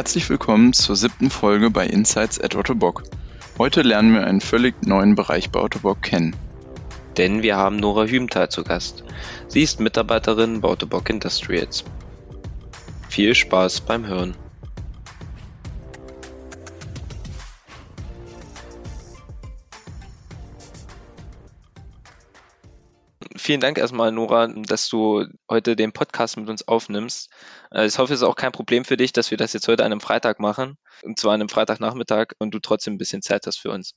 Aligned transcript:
Herzlich 0.00 0.30
willkommen 0.30 0.72
zur 0.72 0.96
siebten 0.96 1.28
Folge 1.28 1.68
bei 1.68 1.86
Insights 1.86 2.40
at 2.40 2.54
Ottobock. 2.54 3.02
Heute 3.58 3.82
lernen 3.82 4.14
wir 4.14 4.26
einen 4.26 4.40
völlig 4.40 4.74
neuen 4.86 5.14
Bereich 5.14 5.50
bei 5.50 5.60
Ottobock 5.60 6.00
kennen. 6.00 6.34
Denn 7.18 7.42
wir 7.42 7.58
haben 7.58 7.76
Nora 7.76 8.06
Hümthal 8.06 8.48
zu 8.48 8.64
Gast. 8.64 9.04
Sie 9.48 9.60
ist 9.60 9.78
Mitarbeiterin 9.78 10.62
bei 10.62 10.70
Ottobock 10.70 11.10
Industrials. 11.10 11.84
Viel 13.10 13.34
Spaß 13.34 13.82
beim 13.82 14.06
Hören. 14.06 14.34
Vielen 23.50 23.60
Dank 23.60 23.78
erstmal, 23.78 24.12
Nora, 24.12 24.46
dass 24.46 24.88
du 24.88 25.26
heute 25.50 25.74
den 25.74 25.90
Podcast 25.90 26.36
mit 26.36 26.48
uns 26.48 26.68
aufnimmst. 26.68 27.32
Äh, 27.72 27.84
ich 27.84 27.98
hoffe, 27.98 28.14
es 28.14 28.20
ist 28.20 28.24
auch 28.24 28.36
kein 28.36 28.52
Problem 28.52 28.84
für 28.84 28.96
dich, 28.96 29.12
dass 29.12 29.32
wir 29.32 29.38
das 29.38 29.52
jetzt 29.54 29.66
heute 29.66 29.84
an 29.84 29.90
einem 29.90 30.00
Freitag 30.00 30.38
machen, 30.38 30.78
und 31.02 31.18
zwar 31.18 31.32
an 31.32 31.40
einem 31.40 31.48
Freitagnachmittag 31.48 32.34
und 32.38 32.54
du 32.54 32.60
trotzdem 32.60 32.94
ein 32.94 32.98
bisschen 32.98 33.22
Zeit 33.22 33.48
hast 33.48 33.58
für 33.58 33.72
uns. 33.72 33.96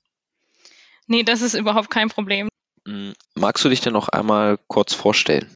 Nee, 1.06 1.22
das 1.22 1.44
ist 1.44 1.54
überhaupt 1.54 1.92
kein 1.92 2.10
Problem. 2.10 2.50
Mm, 2.86 3.12
magst 3.36 3.64
du 3.64 3.70
dich 3.70 3.80
denn 3.80 3.94
noch 3.94 4.10
einmal 4.10 4.58
kurz 4.66 4.96
vorstellen? 4.96 5.54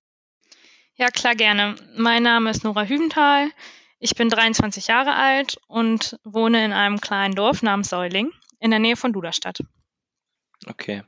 Ja, 0.93 1.07
klar, 1.07 1.33
gerne. 1.33 1.73
Mein 1.95 2.21
Name 2.21 2.51
ist 2.51 2.63
Nora 2.63 2.83
Hübenthal. 2.83 3.49
Ich 3.97 4.13
bin 4.13 4.29
23 4.29 4.85
Jahre 4.85 5.15
alt 5.15 5.57
und 5.65 6.19
wohne 6.23 6.63
in 6.63 6.71
einem 6.71 7.01
kleinen 7.01 7.33
Dorf 7.33 7.63
namens 7.63 7.89
Säuling 7.89 8.29
in 8.59 8.69
der 8.69 8.79
Nähe 8.79 8.95
von 8.95 9.11
Duderstadt. 9.11 9.61
Okay. 10.67 11.01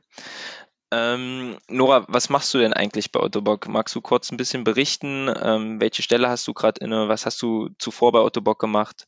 Ähm, 0.92 1.56
Nora, 1.68 2.04
was 2.08 2.30
machst 2.30 2.52
du 2.52 2.58
denn 2.58 2.72
eigentlich 2.72 3.12
bei 3.12 3.20
Ottobock? 3.20 3.68
Magst 3.68 3.94
du 3.94 4.00
kurz 4.00 4.30
ein 4.32 4.36
bisschen 4.36 4.64
berichten? 4.64 5.32
Ähm, 5.42 5.80
welche 5.80 6.02
Stelle 6.02 6.28
hast 6.28 6.48
du 6.48 6.54
gerade 6.54 6.80
inne? 6.80 7.08
Was 7.08 7.26
hast 7.26 7.40
du 7.42 7.70
zuvor 7.78 8.12
bei 8.12 8.20
Ottobock 8.20 8.58
gemacht? 8.58 9.06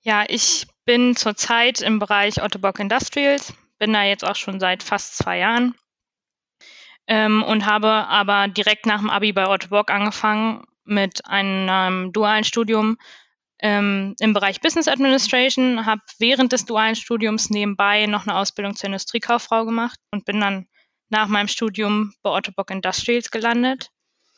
Ja, 0.00 0.24
ich 0.26 0.66
bin 0.84 1.14
zurzeit 1.16 1.80
im 1.80 1.98
Bereich 1.98 2.42
Ottobock 2.42 2.80
Industrials, 2.80 3.52
bin 3.78 3.92
da 3.92 4.02
jetzt 4.02 4.24
auch 4.24 4.36
schon 4.36 4.58
seit 4.58 4.82
fast 4.82 5.16
zwei 5.16 5.38
Jahren 5.38 5.74
ähm, 7.06 7.42
und 7.42 7.66
habe 7.66 7.88
aber 7.88 8.48
direkt 8.48 8.86
nach 8.86 9.00
dem 9.00 9.10
Abi 9.10 9.32
bei 9.32 9.46
Ottobock 9.46 9.90
angefangen 9.90 10.64
mit 10.84 11.26
einem 11.26 12.12
dualen 12.12 12.44
Studium 12.44 12.96
ähm, 13.62 14.14
im 14.18 14.32
Bereich 14.34 14.60
Business 14.60 14.88
Administration, 14.88 15.86
habe 15.86 16.02
während 16.18 16.52
des 16.52 16.64
dualen 16.64 16.96
Studiums 16.96 17.48
nebenbei 17.48 18.06
noch 18.06 18.26
eine 18.26 18.36
Ausbildung 18.36 18.74
zur 18.74 18.88
Industriekauffrau 18.88 19.64
gemacht 19.64 19.98
und 20.10 20.24
bin 20.24 20.40
dann 20.40 20.66
nach 21.08 21.28
meinem 21.28 21.48
Studium 21.48 22.12
bei 22.22 22.30
Otto 22.30 22.50
Bock 22.52 22.70
Industrials 22.70 23.30
gelandet. 23.30 23.90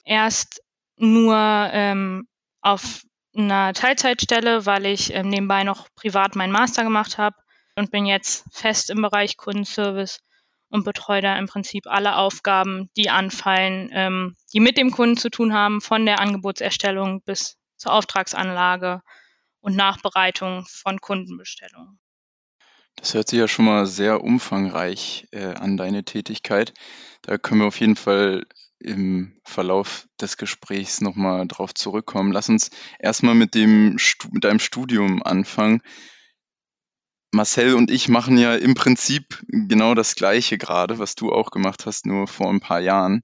Erst 0.05 0.61
nur 0.97 1.37
ähm, 1.37 2.29
auf 2.61 3.03
einer 3.35 3.73
Teilzeitstelle, 3.73 4.67
weil 4.67 4.87
ich 4.87 5.13
ähm, 5.15 5.29
nebenbei 5.29 5.65
noch 5.65 5.89
privat 5.97 6.37
meinen 6.37 6.53
Master 6.53 6.85
gemacht 6.85 7.17
habe 7.17 7.37
und 7.77 7.91
bin 7.91 8.05
jetzt 8.05 8.45
fest 8.53 8.91
im 8.91 9.01
Bereich 9.01 9.37
Kundenservice 9.37 10.21
und 10.69 10.85
betreue 10.85 11.23
da 11.23 11.39
im 11.39 11.47
Prinzip 11.47 11.87
alle 11.87 12.17
Aufgaben, 12.17 12.91
die 12.97 13.09
anfallen, 13.09 13.91
ähm, 13.93 14.37
die 14.53 14.61
mit 14.61 14.77
dem 14.77 14.91
Kunden 14.91 15.17
zu 15.17 15.31
tun 15.31 15.55
haben, 15.55 15.81
von 15.81 16.05
der 16.05 16.21
Angebotserstellung 16.21 17.23
bis 17.23 17.57
zur 17.77 17.93
Auftragsanlage 17.93 19.03
und 19.61 19.77
Nachbereitung 19.77 20.67
von 20.69 21.01
Kundenbestellungen. 21.01 21.99
Das 22.97 23.15
hört 23.15 23.29
sich 23.29 23.39
ja 23.39 23.49
schon 23.49 23.65
mal 23.65 23.87
sehr 23.87 24.23
umfangreich 24.23 25.27
äh, 25.33 25.55
an 25.55 25.77
deine 25.77 26.05
Tätigkeit. 26.05 26.73
Da 27.23 27.39
können 27.39 27.61
wir 27.61 27.67
auf 27.67 27.81
jeden 27.81 27.97
Fall 27.97 28.47
im 28.79 29.41
Verlauf 29.45 30.07
des 30.21 30.37
Gesprächs 30.37 31.01
nochmal 31.01 31.47
drauf 31.49 31.75
zurückkommen. 31.75 32.33
Lass 32.33 32.49
uns 32.49 32.71
erstmal 32.99 33.35
mit 33.35 33.55
mit 33.55 34.45
deinem 34.45 34.59
Studium 34.59 35.23
anfangen. 35.23 35.81
Marcel 37.33 37.75
und 37.75 37.91
ich 37.91 38.09
machen 38.09 38.39
ja 38.39 38.55
im 38.55 38.75
Prinzip 38.75 39.43
genau 39.49 39.95
das 39.95 40.15
Gleiche 40.15 40.57
gerade, 40.57 40.99
was 40.99 41.17
du 41.17 41.33
auch 41.33 41.51
gemacht 41.51 41.85
hast, 41.87 42.07
nur 42.07 42.29
vor 42.29 42.49
ein 42.51 42.61
paar 42.61 42.81
Jahren. 42.81 43.23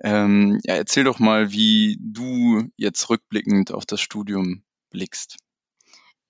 Ähm, 0.00 0.60
ja, 0.64 0.74
erzähl 0.74 1.04
doch 1.04 1.18
mal, 1.18 1.52
wie 1.52 1.98
du 2.00 2.68
jetzt 2.76 3.08
rückblickend 3.08 3.72
auf 3.72 3.86
das 3.86 4.00
Studium 4.00 4.62
blickst. 4.90 5.36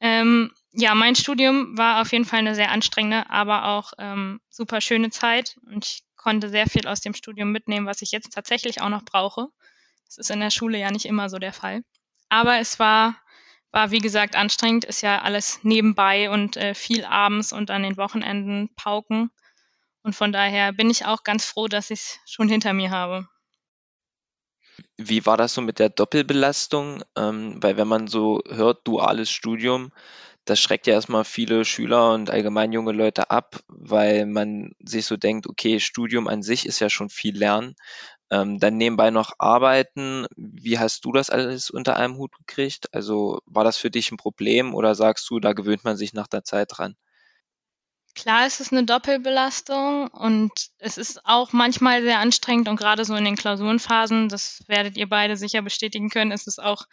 Ähm, 0.00 0.53
ja, 0.72 0.94
mein 0.94 1.16
Studium 1.16 1.76
war 1.76 2.03
auf 2.03 2.12
jeden 2.12 2.26
Fall 2.26 2.41
eine 2.41 2.55
sehr 2.55 2.71
anstrengende, 2.71 3.31
aber 3.31 3.66
auch 3.66 3.93
ähm, 3.99 4.41
super 4.50 4.81
schöne 4.81 5.10
Zeit 5.10 5.59
und 5.66 5.87
ich 5.87 6.03
konnte 6.16 6.49
sehr 6.50 6.66
viel 6.66 6.87
aus 6.87 7.00
dem 7.00 7.15
Studium 7.15 7.50
mitnehmen, 7.50 7.87
was 7.87 8.03
ich 8.03 8.10
jetzt 8.10 8.32
tatsächlich 8.32 8.82
auch 8.82 8.88
noch 8.88 9.05
brauche. 9.05 9.49
Das 10.06 10.19
ist 10.19 10.31
in 10.31 10.41
der 10.41 10.50
Schule 10.50 10.78
ja 10.78 10.91
nicht 10.91 11.06
immer 11.06 11.28
so 11.31 11.38
der 11.38 11.53
Fall. 11.53 11.82
Aber 12.28 12.59
es 12.59 12.78
war, 12.78 13.16
war 13.71 13.91
wie 13.91 14.00
gesagt 14.00 14.37
anstrengend, 14.37 14.84
ist 14.84 15.03
ja 15.03 15.22
alles 15.22 15.60
nebenbei 15.62 16.31
und 16.31 16.56
äh, 16.56 16.75
viel 16.75 17.05
abends 17.05 17.53
und 17.53 17.71
an 17.71 17.82
den 17.82 17.97
Wochenenden 17.97 18.71
pauken. 18.76 19.31
Und 20.03 20.15
von 20.15 20.32
daher 20.32 20.72
bin 20.72 20.91
ich 20.91 21.06
auch 21.06 21.22
ganz 21.22 21.44
froh, 21.44 21.69
dass 21.69 21.91
ich 21.91 22.00
es 22.00 22.19
schon 22.26 22.49
hinter 22.49 22.72
mir 22.72 22.91
habe. 22.91 23.28
Wie 24.98 25.24
war 25.26 25.36
das 25.38 25.54
so 25.54 25.60
mit 25.62 25.78
der 25.78 25.88
Doppelbelastung? 25.88 27.02
Ähm, 27.16 27.56
weil 27.62 27.76
wenn 27.78 27.88
man 27.88 28.08
so 28.08 28.42
hört, 28.48 28.86
duales 28.86 29.30
Studium, 29.30 29.90
das 30.46 30.60
schreckt 30.60 30.86
ja 30.86 30.94
erstmal 30.94 31.24
viele 31.24 31.64
Schüler 31.66 32.12
und 32.14 32.30
allgemein 32.30 32.72
junge 32.72 32.92
Leute 32.92 33.30
ab, 33.30 33.60
weil 33.68 34.26
man 34.26 34.72
sich 34.80 35.06
so 35.06 35.16
denkt, 35.18 35.46
okay, 35.48 35.80
Studium 35.80 36.28
an 36.28 36.42
sich 36.42 36.66
ist 36.66 36.80
ja 36.80 36.90
schon 36.90 37.10
viel 37.10 37.36
Lernen. 37.38 37.74
Ähm, 38.30 38.60
dann 38.60 38.76
nebenbei 38.78 39.10
noch 39.10 39.32
arbeiten. 39.38 40.26
Wie 40.36 40.78
hast 40.78 41.04
du 41.06 41.12
das 41.12 41.30
alles 41.30 41.70
unter 41.70 41.96
einem 41.96 42.16
Hut 42.18 42.32
gekriegt? 42.38 42.94
Also 42.94 43.40
war 43.46 43.64
das 43.64 43.78
für 43.78 43.90
dich 43.90 44.12
ein 44.12 44.18
Problem 44.18 44.74
oder 44.74 44.94
sagst 44.96 45.28
du, 45.30 45.40
da 45.40 45.52
gewöhnt 45.54 45.84
man 45.84 45.96
sich 45.98 46.14
nach 46.14 46.28
der 46.28 46.44
Zeit 46.44 46.68
dran? 46.72 46.96
Klar 48.16 48.47
ist 48.47 48.60
es 48.60 48.72
eine 48.72 48.84
Doppelbelastung 48.84 50.09
und 50.09 50.50
es 50.78 50.97
ist 50.97 51.27
auch 51.27 51.53
manchmal 51.53 52.03
sehr 52.03 52.19
anstrengend 52.19 52.66
und 52.66 52.77
gerade 52.77 53.04
so 53.04 53.15
in 53.15 53.27
den 53.27 53.37
Klausurenphasen, 53.37 54.31
das 54.31 54.65
werdet 54.69 54.97
ihr 54.97 55.06
beide 55.06 55.37
sicher 55.37 55.60
bestätigen 55.60 56.09
können, 56.09 56.32
ist 56.32 56.49
es 56.49 56.59
auch 56.59 56.87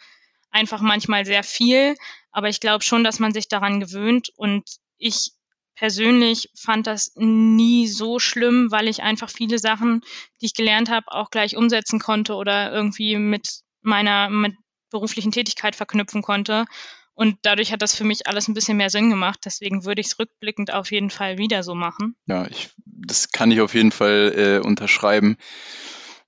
einfach 0.50 0.82
manchmal 0.82 1.24
sehr 1.24 1.42
viel. 1.42 1.96
Aber 2.30 2.50
ich 2.50 2.60
glaube 2.60 2.84
schon, 2.84 3.04
dass 3.04 3.20
man 3.20 3.32
sich 3.32 3.48
daran 3.48 3.80
gewöhnt 3.80 4.28
und 4.36 4.68
ich 4.98 5.32
persönlich 5.76 6.50
fand 6.54 6.86
das 6.86 7.12
nie 7.16 7.88
so 7.88 8.18
schlimm, 8.18 8.70
weil 8.70 8.86
ich 8.86 9.02
einfach 9.02 9.30
viele 9.30 9.58
Sachen, 9.58 10.02
die 10.42 10.46
ich 10.46 10.54
gelernt 10.54 10.90
habe, 10.90 11.10
auch 11.10 11.30
gleich 11.30 11.56
umsetzen 11.56 12.00
konnte 12.00 12.34
oder 12.34 12.70
irgendwie 12.70 13.16
mit 13.16 13.62
meiner 13.80 14.28
mit 14.28 14.54
beruflichen 14.90 15.32
Tätigkeit 15.32 15.74
verknüpfen 15.74 16.20
konnte. 16.20 16.66
Und 17.14 17.38
dadurch 17.42 17.72
hat 17.72 17.82
das 17.82 17.94
für 17.94 18.04
mich 18.04 18.26
alles 18.26 18.48
ein 18.48 18.54
bisschen 18.54 18.76
mehr 18.76 18.90
Sinn 18.90 19.10
gemacht. 19.10 19.40
Deswegen 19.44 19.84
würde 19.84 20.00
ich 20.00 20.08
es 20.08 20.18
rückblickend 20.18 20.72
auf 20.72 20.90
jeden 20.90 21.10
Fall 21.10 21.38
wieder 21.38 21.62
so 21.62 21.74
machen. 21.74 22.16
Ja, 22.26 22.46
ich, 22.46 22.70
das 22.84 23.30
kann 23.30 23.50
ich 23.50 23.60
auf 23.60 23.74
jeden 23.74 23.92
Fall 23.92 24.32
äh, 24.36 24.66
unterschreiben. 24.66 25.36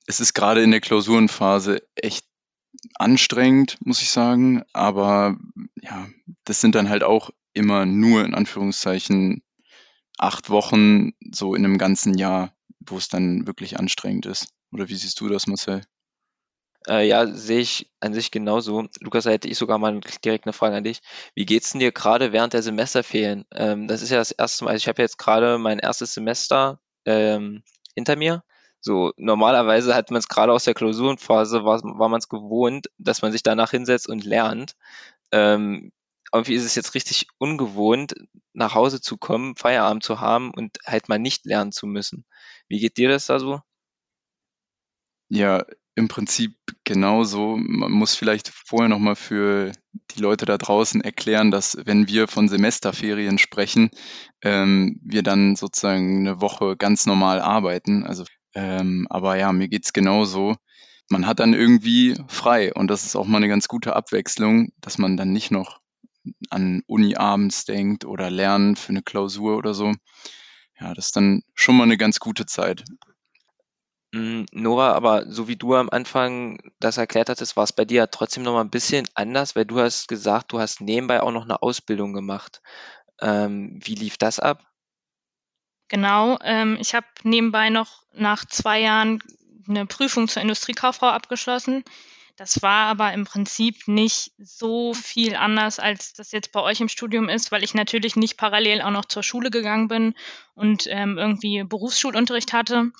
Es 0.07 0.21
ist 0.21 0.35
gerade 0.35 0.63
in 0.63 0.71
der 0.71 0.81
Klausurenphase 0.81 1.83
echt 1.97 2.25
anstrengend, 2.95 3.79
muss 3.81 4.01
ich 4.01 4.11
sagen. 4.11 4.63
Aber 4.73 5.37
ja, 5.83 6.07
das 6.45 6.61
sind 6.61 6.75
dann 6.77 6.89
halt 6.89 7.03
auch 7.03 7.31
immer 7.53 7.85
nur 7.85 8.25
in 8.25 8.35
Anführungszeichen 8.35 9.43
acht 10.19 10.51
Wochen 10.51 11.13
so 11.33 11.55
in 11.55 11.65
einem 11.65 11.79
ganzen 11.79 12.17
Jahr, 12.17 12.55
wo 12.81 12.97
es 12.97 13.09
dann 13.09 13.47
wirklich 13.47 13.79
anstrengend 13.79 14.27
ist. 14.27 14.49
Oder 14.73 14.89
wie 14.89 14.95
siehst 14.95 15.21
du 15.21 15.29
das, 15.29 15.47
Marcel? 15.47 15.83
Äh, 16.89 17.07
ja, 17.09 17.27
sehe 17.27 17.61
ich 17.61 17.91
an 18.01 18.15
sich 18.15 18.31
genauso. 18.31 18.87
Lukas, 19.01 19.25
da 19.25 19.31
hätte 19.31 19.49
ich 19.49 19.59
sogar 19.59 19.79
mal 19.79 20.01
direkt 20.25 20.47
eine 20.47 20.53
Frage 20.53 20.77
an 20.77 20.85
dich. 20.85 21.01
Wie 21.35 21.45
geht's 21.47 21.71
denn 21.73 21.81
dir 21.81 21.93
gerade 21.93 22.33
während 22.33 22.53
der 22.53 22.63
Semesterferien? 22.63 23.45
Ähm, 23.53 23.89
das 23.89 24.03
ist 24.03 24.11
ja 24.11 24.19
das 24.19 24.31
erste 24.31 24.65
Mal, 24.65 24.71
also 24.71 24.83
ich 24.83 24.89
habe 24.89 25.03
jetzt 25.03 25.19
gerade 25.19 25.59
mein 25.59 25.79
erstes 25.81 26.15
Semester 26.15 26.81
ähm, 27.05 27.63
hinter 27.95 28.17
mir. 28.17 28.45
So, 28.81 29.13
normalerweise 29.17 29.95
hat 29.97 30.11
man 30.13 30.19
es 30.21 30.29
gerade 30.29 30.53
aus 30.53 30.65
der 30.65 30.75
Klausurenphase, 30.75 31.65
war, 31.65 31.83
war 31.83 32.09
man 32.09 32.19
es 32.19 32.29
gewohnt, 32.29 32.89
dass 32.99 33.23
man 33.23 33.33
sich 33.33 33.43
danach 33.43 33.73
hinsetzt 33.73 34.09
und 34.09 34.25
lernt. 34.25 34.77
Ähm, 35.33 35.93
irgendwie 36.33 36.55
ist 36.55 36.65
es 36.65 36.75
jetzt 36.77 36.95
richtig 36.95 37.29
ungewohnt, 37.39 38.15
nach 38.53 38.75
Hause 38.75 39.01
zu 39.01 39.17
kommen, 39.19 39.57
Feierabend 39.57 40.05
zu 40.05 40.21
haben 40.21 40.53
und 40.55 40.79
halt 40.87 41.09
mal 41.09 41.19
nicht 41.19 41.47
lernen 41.47 41.73
zu 41.73 41.87
müssen. 41.87 42.27
Wie 42.69 42.81
geht 42.81 42.99
dir 42.99 43.09
das 43.09 43.27
da 43.27 43.39
so? 43.41 43.61
Ja, 45.29 45.65
im 45.97 46.09
Prinzip 46.09 46.55
genauso. 46.85 47.57
Man 47.57 47.91
muss 47.91 48.15
vielleicht 48.15 48.49
vorher 48.49 48.89
noch 48.89 48.99
mal 48.99 49.17
für 49.17 49.73
die 50.13 50.21
Leute 50.21 50.45
da 50.45 50.59
draußen 50.59 51.01
erklären, 51.01 51.51
dass 51.51 51.79
wenn 51.85 52.07
wir 52.07 52.29
von 52.29 52.49
Semesterferien 52.49 53.39
sprechen, 53.39 53.91
ähm, 54.43 55.01
wir 55.03 55.23
dann 55.23 55.57
sozusagen 55.57 56.21
eine 56.21 56.41
Woche 56.41 56.77
ganz 56.77 57.07
normal 57.07 57.41
arbeiten. 57.41 58.05
Also, 58.05 58.25
ähm, 58.55 59.07
aber 59.09 59.37
ja, 59.39 59.53
mir 59.53 59.69
geht's 59.69 59.95
genauso. 59.95 60.57
Man 61.09 61.27
hat 61.27 61.41
dann 61.41 61.55
irgendwie 61.55 62.17
frei 62.29 62.75
und 62.75 62.89
das 62.89 63.07
ist 63.07 63.17
auch 63.17 63.27
mal 63.27 63.39
eine 63.39 63.49
ganz 63.49 63.67
gute 63.67 63.97
Abwechslung, 63.97 64.69
dass 64.81 64.99
man 64.99 65.17
dann 65.17 65.33
nicht 65.33 65.51
noch 65.51 65.81
an 66.51 66.83
Uni 66.87 67.17
abends 67.17 67.65
denkt 67.65 68.05
oder 68.05 68.29
lernen 68.29 68.77
für 68.77 68.91
eine 68.91 69.03
Klausur 69.03 69.57
oder 69.57 69.73
so. 69.73 69.95
Ja, 70.79 70.93
das 70.93 71.07
ist 71.07 71.17
dann 71.17 71.43
schon 71.55 71.77
mal 71.77 71.85
eine 71.85 71.97
ganz 71.97 72.21
gute 72.21 72.45
Zeit. 72.45 72.85
Hm, 74.15 74.47
Nora, 74.53 74.93
aber 74.93 75.31
so 75.31 75.49
wie 75.49 75.57
du 75.57 75.75
am 75.75 75.91
Anfang 75.91 76.59
das 76.81 76.97
erklärt 76.97 77.29
hattest, 77.29 77.57
war 77.57 77.65
es 77.65 77.73
bei 77.73 77.85
dir 77.85 78.11
trotzdem 78.11 78.45
noch 78.45 78.53
mal 78.55 78.61
ein 78.63 78.71
bisschen 78.71 79.07
anders, 79.15 79.57
weil 79.57 79.65
du 79.65 79.81
hast 79.81 80.09
gesagt, 80.09 80.53
du 80.53 80.61
hast 80.61 80.81
nebenbei 80.81 81.23
auch 81.23 81.33
noch 81.33 81.45
eine 81.45 81.63
Ausbildung 81.63 82.13
gemacht. 82.13 82.63
Ähm, 83.21 83.81
wie 83.83 83.95
lief 83.95 84.17
das 84.17 84.39
ab? 84.39 84.63
Genau, 85.89 86.39
ähm, 86.43 86.79
ich 86.81 86.95
habe 86.95 87.07
nebenbei 87.23 87.71
noch 87.71 88.03
nach 88.13 88.45
zwei 88.45 88.81
Jahren 88.81 89.23
eine 89.69 89.87
Prüfung 89.87 90.29
zur 90.29 90.43
Industriekauffrau 90.43 91.07
abgeschlossen. 91.07 91.85
Das 92.37 92.61
war 92.61 92.87
aber 92.87 93.13
im 93.13 93.25
Prinzip 93.25 93.89
nicht 93.89 94.33
so 94.39 94.93
viel 94.95 95.37
anders, 95.37 95.79
als 95.79 96.13
das 96.13 96.33
jetzt 96.33 96.53
bei 96.53 96.61
euch 96.61 96.81
im 96.81 96.89
Studium 96.89 97.29
ist, 97.29 97.51
weil 97.51 97.65
ich 97.65 97.73
natürlich 97.73 98.15
nicht 98.15 98.37
parallel 98.37 98.83
auch 98.83 98.91
noch 98.91 99.07
zur 99.07 99.23
Schule 99.23 99.51
gegangen 99.51 99.89
bin 99.89 100.15
und 100.55 100.87
ähm, 100.89 101.17
irgendwie 101.19 101.65
Berufsschulunterricht 101.65 102.53
hatte, 102.53 102.93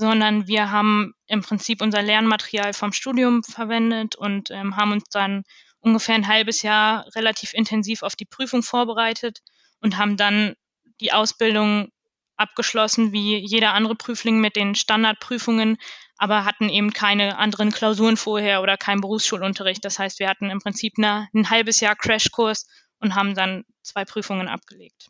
sondern 0.00 0.48
wir 0.48 0.70
haben 0.70 1.12
im 1.26 1.42
Prinzip 1.42 1.82
unser 1.82 2.02
Lernmaterial 2.02 2.72
vom 2.72 2.92
Studium 2.92 3.44
verwendet 3.44 4.16
und 4.16 4.50
ähm, 4.50 4.76
haben 4.76 4.92
uns 4.92 5.04
dann 5.10 5.44
ungefähr 5.80 6.14
ein 6.14 6.26
halbes 6.26 6.62
Jahr 6.62 7.06
relativ 7.14 7.52
intensiv 7.52 8.02
auf 8.02 8.16
die 8.16 8.24
Prüfung 8.24 8.62
vorbereitet 8.62 9.40
und 9.80 9.98
haben 9.98 10.16
dann 10.16 10.54
die 11.00 11.12
Ausbildung 11.12 11.90
abgeschlossen 12.36 13.12
wie 13.12 13.36
jeder 13.36 13.74
andere 13.74 13.94
Prüfling 13.94 14.40
mit 14.40 14.56
den 14.56 14.74
Standardprüfungen, 14.74 15.76
aber 16.16 16.46
hatten 16.46 16.70
eben 16.70 16.92
keine 16.92 17.36
anderen 17.36 17.70
Klausuren 17.70 18.16
vorher 18.16 18.62
oder 18.62 18.78
keinen 18.78 19.02
Berufsschulunterricht. 19.02 19.84
Das 19.84 19.98
heißt, 19.98 20.18
wir 20.18 20.28
hatten 20.28 20.50
im 20.50 20.60
Prinzip 20.60 20.94
eine, 20.96 21.28
ein 21.34 21.50
halbes 21.50 21.80
Jahr 21.80 21.96
Crashkurs 21.96 22.66
und 22.98 23.14
haben 23.14 23.34
dann 23.34 23.64
zwei 23.82 24.06
Prüfungen 24.06 24.48
abgelegt. 24.48 25.08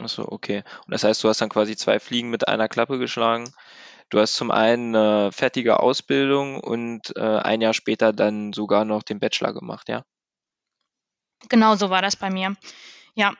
Achso, 0.00 0.26
okay. 0.26 0.64
Und 0.86 0.92
das 0.92 1.04
heißt, 1.04 1.22
du 1.22 1.28
hast 1.28 1.40
dann 1.40 1.48
quasi 1.48 1.76
zwei 1.76 2.00
Fliegen 2.00 2.30
mit 2.30 2.48
einer 2.48 2.68
Klappe 2.68 2.98
geschlagen. 2.98 3.52
Du 4.08 4.18
hast 4.18 4.34
zum 4.34 4.50
einen 4.50 4.96
eine 4.96 5.30
fertige 5.30 5.80
Ausbildung 5.80 6.58
und 6.60 7.14
äh, 7.16 7.20
ein 7.20 7.60
Jahr 7.60 7.74
später 7.74 8.12
dann 8.12 8.52
sogar 8.52 8.84
noch 8.84 9.02
den 9.02 9.20
Bachelor 9.20 9.52
gemacht, 9.52 9.88
ja? 9.88 10.04
Genau 11.48 11.76
so 11.76 11.90
war 11.90 12.02
das 12.02 12.16
bei 12.16 12.30
mir. 12.30 12.56
Ja, 13.14 13.34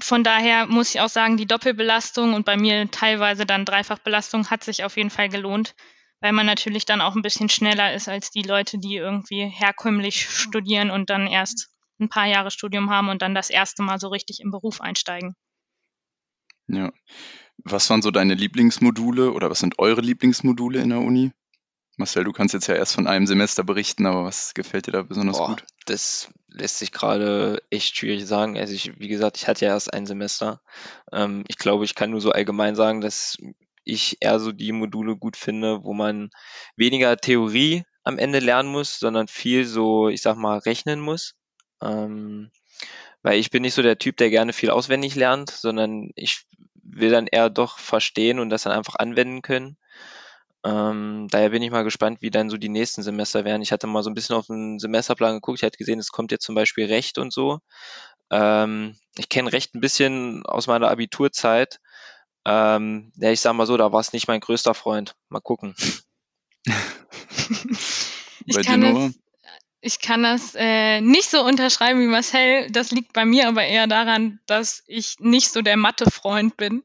von 0.00 0.22
daher 0.22 0.66
muss 0.66 0.94
ich 0.94 1.00
auch 1.00 1.08
sagen, 1.08 1.36
die 1.36 1.46
Doppelbelastung 1.46 2.34
und 2.34 2.44
bei 2.44 2.56
mir 2.56 2.90
teilweise 2.90 3.46
dann 3.46 3.64
Dreifachbelastung 3.64 4.50
hat 4.50 4.64
sich 4.64 4.84
auf 4.84 4.96
jeden 4.96 5.10
Fall 5.10 5.28
gelohnt, 5.28 5.74
weil 6.20 6.32
man 6.32 6.46
natürlich 6.46 6.84
dann 6.84 7.00
auch 7.00 7.14
ein 7.14 7.22
bisschen 7.22 7.48
schneller 7.48 7.94
ist 7.94 8.08
als 8.08 8.30
die 8.30 8.42
Leute, 8.42 8.78
die 8.78 8.96
irgendwie 8.96 9.46
herkömmlich 9.46 10.28
studieren 10.28 10.90
und 10.90 11.10
dann 11.10 11.26
erst 11.26 11.68
ein 11.98 12.08
paar 12.08 12.26
Jahre 12.26 12.50
Studium 12.50 12.90
haben 12.90 13.08
und 13.08 13.22
dann 13.22 13.34
das 13.34 13.50
erste 13.50 13.82
Mal 13.82 13.98
so 13.98 14.08
richtig 14.08 14.40
im 14.40 14.50
Beruf 14.50 14.80
einsteigen. 14.80 15.36
Ja. 16.68 16.92
Was 17.64 17.88
waren 17.90 18.02
so 18.02 18.10
deine 18.10 18.34
Lieblingsmodule 18.34 19.32
oder 19.32 19.50
was 19.50 19.60
sind 19.60 19.78
eure 19.78 20.00
Lieblingsmodule 20.00 20.80
in 20.80 20.90
der 20.90 21.00
Uni? 21.00 21.32
Marcel, 21.96 22.24
du 22.24 22.32
kannst 22.32 22.54
jetzt 22.54 22.66
ja 22.68 22.74
erst 22.74 22.94
von 22.94 23.06
einem 23.06 23.26
Semester 23.26 23.64
berichten, 23.64 24.06
aber 24.06 24.24
was 24.24 24.54
gefällt 24.54 24.86
dir 24.86 24.92
da 24.92 25.02
besonders 25.02 25.38
Boah, 25.38 25.48
gut? 25.48 25.64
das 25.84 26.30
lässt 26.48 26.78
sich 26.78 26.90
gerade 26.90 27.62
echt 27.70 27.96
schwierig 27.96 28.26
sagen. 28.26 28.56
Also 28.56 28.72
ich, 28.72 28.98
wie 28.98 29.08
gesagt, 29.08 29.36
ich 29.36 29.46
hatte 29.46 29.66
ja 29.66 29.72
erst 29.72 29.92
ein 29.92 30.06
Semester. 30.06 30.62
Ähm, 31.12 31.44
ich 31.48 31.58
glaube, 31.58 31.84
ich 31.84 31.94
kann 31.94 32.10
nur 32.10 32.20
so 32.20 32.32
allgemein 32.32 32.74
sagen, 32.76 33.02
dass 33.02 33.36
ich 33.84 34.16
eher 34.20 34.40
so 34.40 34.52
die 34.52 34.72
Module 34.72 35.16
gut 35.16 35.36
finde, 35.36 35.84
wo 35.84 35.92
man 35.92 36.30
weniger 36.76 37.16
Theorie 37.16 37.84
am 38.04 38.18
Ende 38.18 38.38
lernen 38.38 38.70
muss, 38.70 38.98
sondern 38.98 39.28
viel 39.28 39.66
so, 39.66 40.08
ich 40.08 40.22
sag 40.22 40.36
mal, 40.36 40.58
rechnen 40.58 41.00
muss. 41.00 41.34
Ähm, 41.82 42.50
weil 43.22 43.38
ich 43.38 43.50
bin 43.50 43.62
nicht 43.62 43.74
so 43.74 43.82
der 43.82 43.98
Typ, 43.98 44.16
der 44.16 44.30
gerne 44.30 44.52
viel 44.52 44.70
auswendig 44.70 45.14
lernt, 45.14 45.50
sondern 45.50 46.10
ich 46.14 46.44
will 46.74 47.10
dann 47.10 47.26
eher 47.26 47.50
doch 47.50 47.78
verstehen 47.78 48.38
und 48.38 48.50
das 48.50 48.62
dann 48.64 48.72
einfach 48.72 48.96
anwenden 48.96 49.42
können. 49.42 49.76
Ähm, 50.64 51.26
daher 51.30 51.50
bin 51.50 51.62
ich 51.62 51.70
mal 51.70 51.82
gespannt, 51.82 52.22
wie 52.22 52.30
dann 52.30 52.48
so 52.50 52.56
die 52.56 52.68
nächsten 52.68 53.02
Semester 53.02 53.44
werden. 53.44 53.62
Ich 53.62 53.72
hatte 53.72 53.86
mal 53.86 54.02
so 54.02 54.10
ein 54.10 54.14
bisschen 54.14 54.36
auf 54.36 54.46
den 54.46 54.78
Semesterplan 54.78 55.34
geguckt. 55.34 55.58
Ich 55.58 55.64
hatte 55.64 55.78
gesehen, 55.78 55.98
es 55.98 56.12
kommt 56.12 56.30
jetzt 56.30 56.44
zum 56.44 56.54
Beispiel 56.54 56.86
Recht 56.86 57.18
und 57.18 57.32
so. 57.32 57.58
Ähm, 58.30 58.96
ich 59.16 59.28
kenne 59.28 59.52
Recht 59.52 59.74
ein 59.74 59.80
bisschen 59.80 60.44
aus 60.46 60.68
meiner 60.68 60.88
Abiturzeit. 60.88 61.80
Ähm, 62.44 63.12
ja, 63.16 63.30
ich 63.30 63.40
sag 63.40 63.54
mal 63.54 63.66
so, 63.66 63.76
da 63.76 63.92
war 63.92 64.00
es 64.00 64.12
nicht 64.12 64.28
mein 64.28 64.40
größter 64.40 64.74
Freund. 64.74 65.16
Mal 65.28 65.40
gucken. 65.40 65.74
ich, 68.46 68.62
kann 68.64 68.80
das, 68.80 69.14
ich 69.84 70.00
kann 70.00 70.22
das 70.22 70.54
äh, 70.54 71.00
nicht 71.00 71.28
so 71.28 71.44
unterschreiben 71.44 72.00
wie 72.00 72.06
Marcel. 72.06 72.70
Das 72.70 72.92
liegt 72.92 73.12
bei 73.12 73.24
mir 73.24 73.48
aber 73.48 73.64
eher 73.64 73.88
daran, 73.88 74.38
dass 74.46 74.84
ich 74.86 75.16
nicht 75.18 75.50
so 75.50 75.60
der 75.60 75.76
Mathe-Freund 75.76 76.56
bin. 76.56 76.84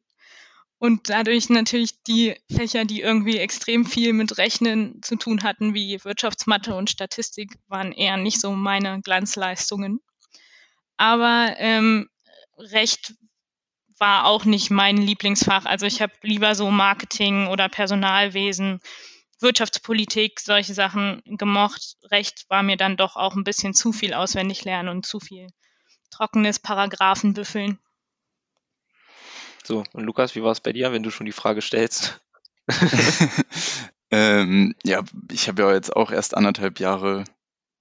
Und 0.79 1.09
dadurch 1.09 1.49
natürlich 1.49 2.01
die 2.03 2.35
Fächer, 2.51 2.85
die 2.85 3.01
irgendwie 3.01 3.37
extrem 3.37 3.85
viel 3.85 4.13
mit 4.13 4.39
Rechnen 4.39 4.99
zu 5.03 5.15
tun 5.15 5.43
hatten, 5.43 5.75
wie 5.75 6.03
Wirtschaftsmathe 6.03 6.73
und 6.73 6.89
Statistik, 6.89 7.51
waren 7.67 7.91
eher 7.91 8.17
nicht 8.17 8.41
so 8.41 8.51
meine 8.51 8.99
Glanzleistungen. 9.01 9.99
Aber 10.97 11.53
ähm, 11.57 12.09
Recht 12.57 13.13
war 13.99 14.25
auch 14.25 14.45
nicht 14.45 14.71
mein 14.71 14.97
Lieblingsfach. 14.97 15.65
Also 15.65 15.85
ich 15.85 16.01
habe 16.01 16.13
lieber 16.23 16.55
so 16.55 16.71
Marketing 16.71 17.47
oder 17.47 17.69
Personalwesen, 17.69 18.79
Wirtschaftspolitik, 19.39 20.39
solche 20.39 20.73
Sachen 20.73 21.21
gemocht. 21.25 21.95
Recht 22.11 22.45
war 22.49 22.63
mir 22.63 22.77
dann 22.77 22.97
doch 22.97 23.15
auch 23.15 23.35
ein 23.35 23.43
bisschen 23.43 23.73
zu 23.73 23.91
viel 23.91 24.13
auswendig 24.13 24.65
lernen 24.65 24.89
und 24.89 25.05
zu 25.05 25.19
viel 25.19 25.47
trockenes 26.09 26.59
Paragraphenbüffeln. 26.59 27.79
So, 29.63 29.83
und 29.93 30.03
Lukas, 30.05 30.35
wie 30.35 30.43
war 30.43 30.51
es 30.51 30.61
bei 30.61 30.71
dir, 30.71 30.91
wenn 30.93 31.03
du 31.03 31.11
schon 31.11 31.25
die 31.25 31.33
Frage 31.33 31.61
stellst? 31.61 32.21
ähm, 34.11 34.75
ja, 34.83 35.03
ich 35.31 35.47
habe 35.47 35.63
ja 35.63 35.73
jetzt 35.73 35.95
auch 35.95 36.11
erst 36.11 36.35
anderthalb 36.35 36.79
Jahre 36.79 37.25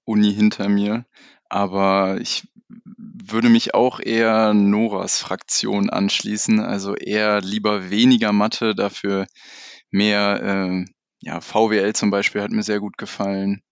Uni 0.04 0.34
hinter 0.34 0.68
mir, 0.68 1.06
aber 1.48 2.18
ich 2.20 2.48
würde 2.96 3.48
mich 3.48 3.74
auch 3.74 4.00
eher 4.00 4.52
Noras 4.54 5.20
Fraktion 5.20 5.90
anschließen, 5.90 6.60
also 6.60 6.94
eher 6.94 7.40
lieber 7.40 7.90
weniger 7.90 8.32
Mathe, 8.32 8.74
dafür 8.74 9.26
mehr, 9.90 10.42
äh, 10.42 10.84
ja, 11.26 11.40
VWL 11.40 11.94
zum 11.94 12.10
Beispiel 12.10 12.42
hat 12.42 12.50
mir 12.50 12.62
sehr 12.62 12.80
gut 12.80 12.96
gefallen. 12.98 13.62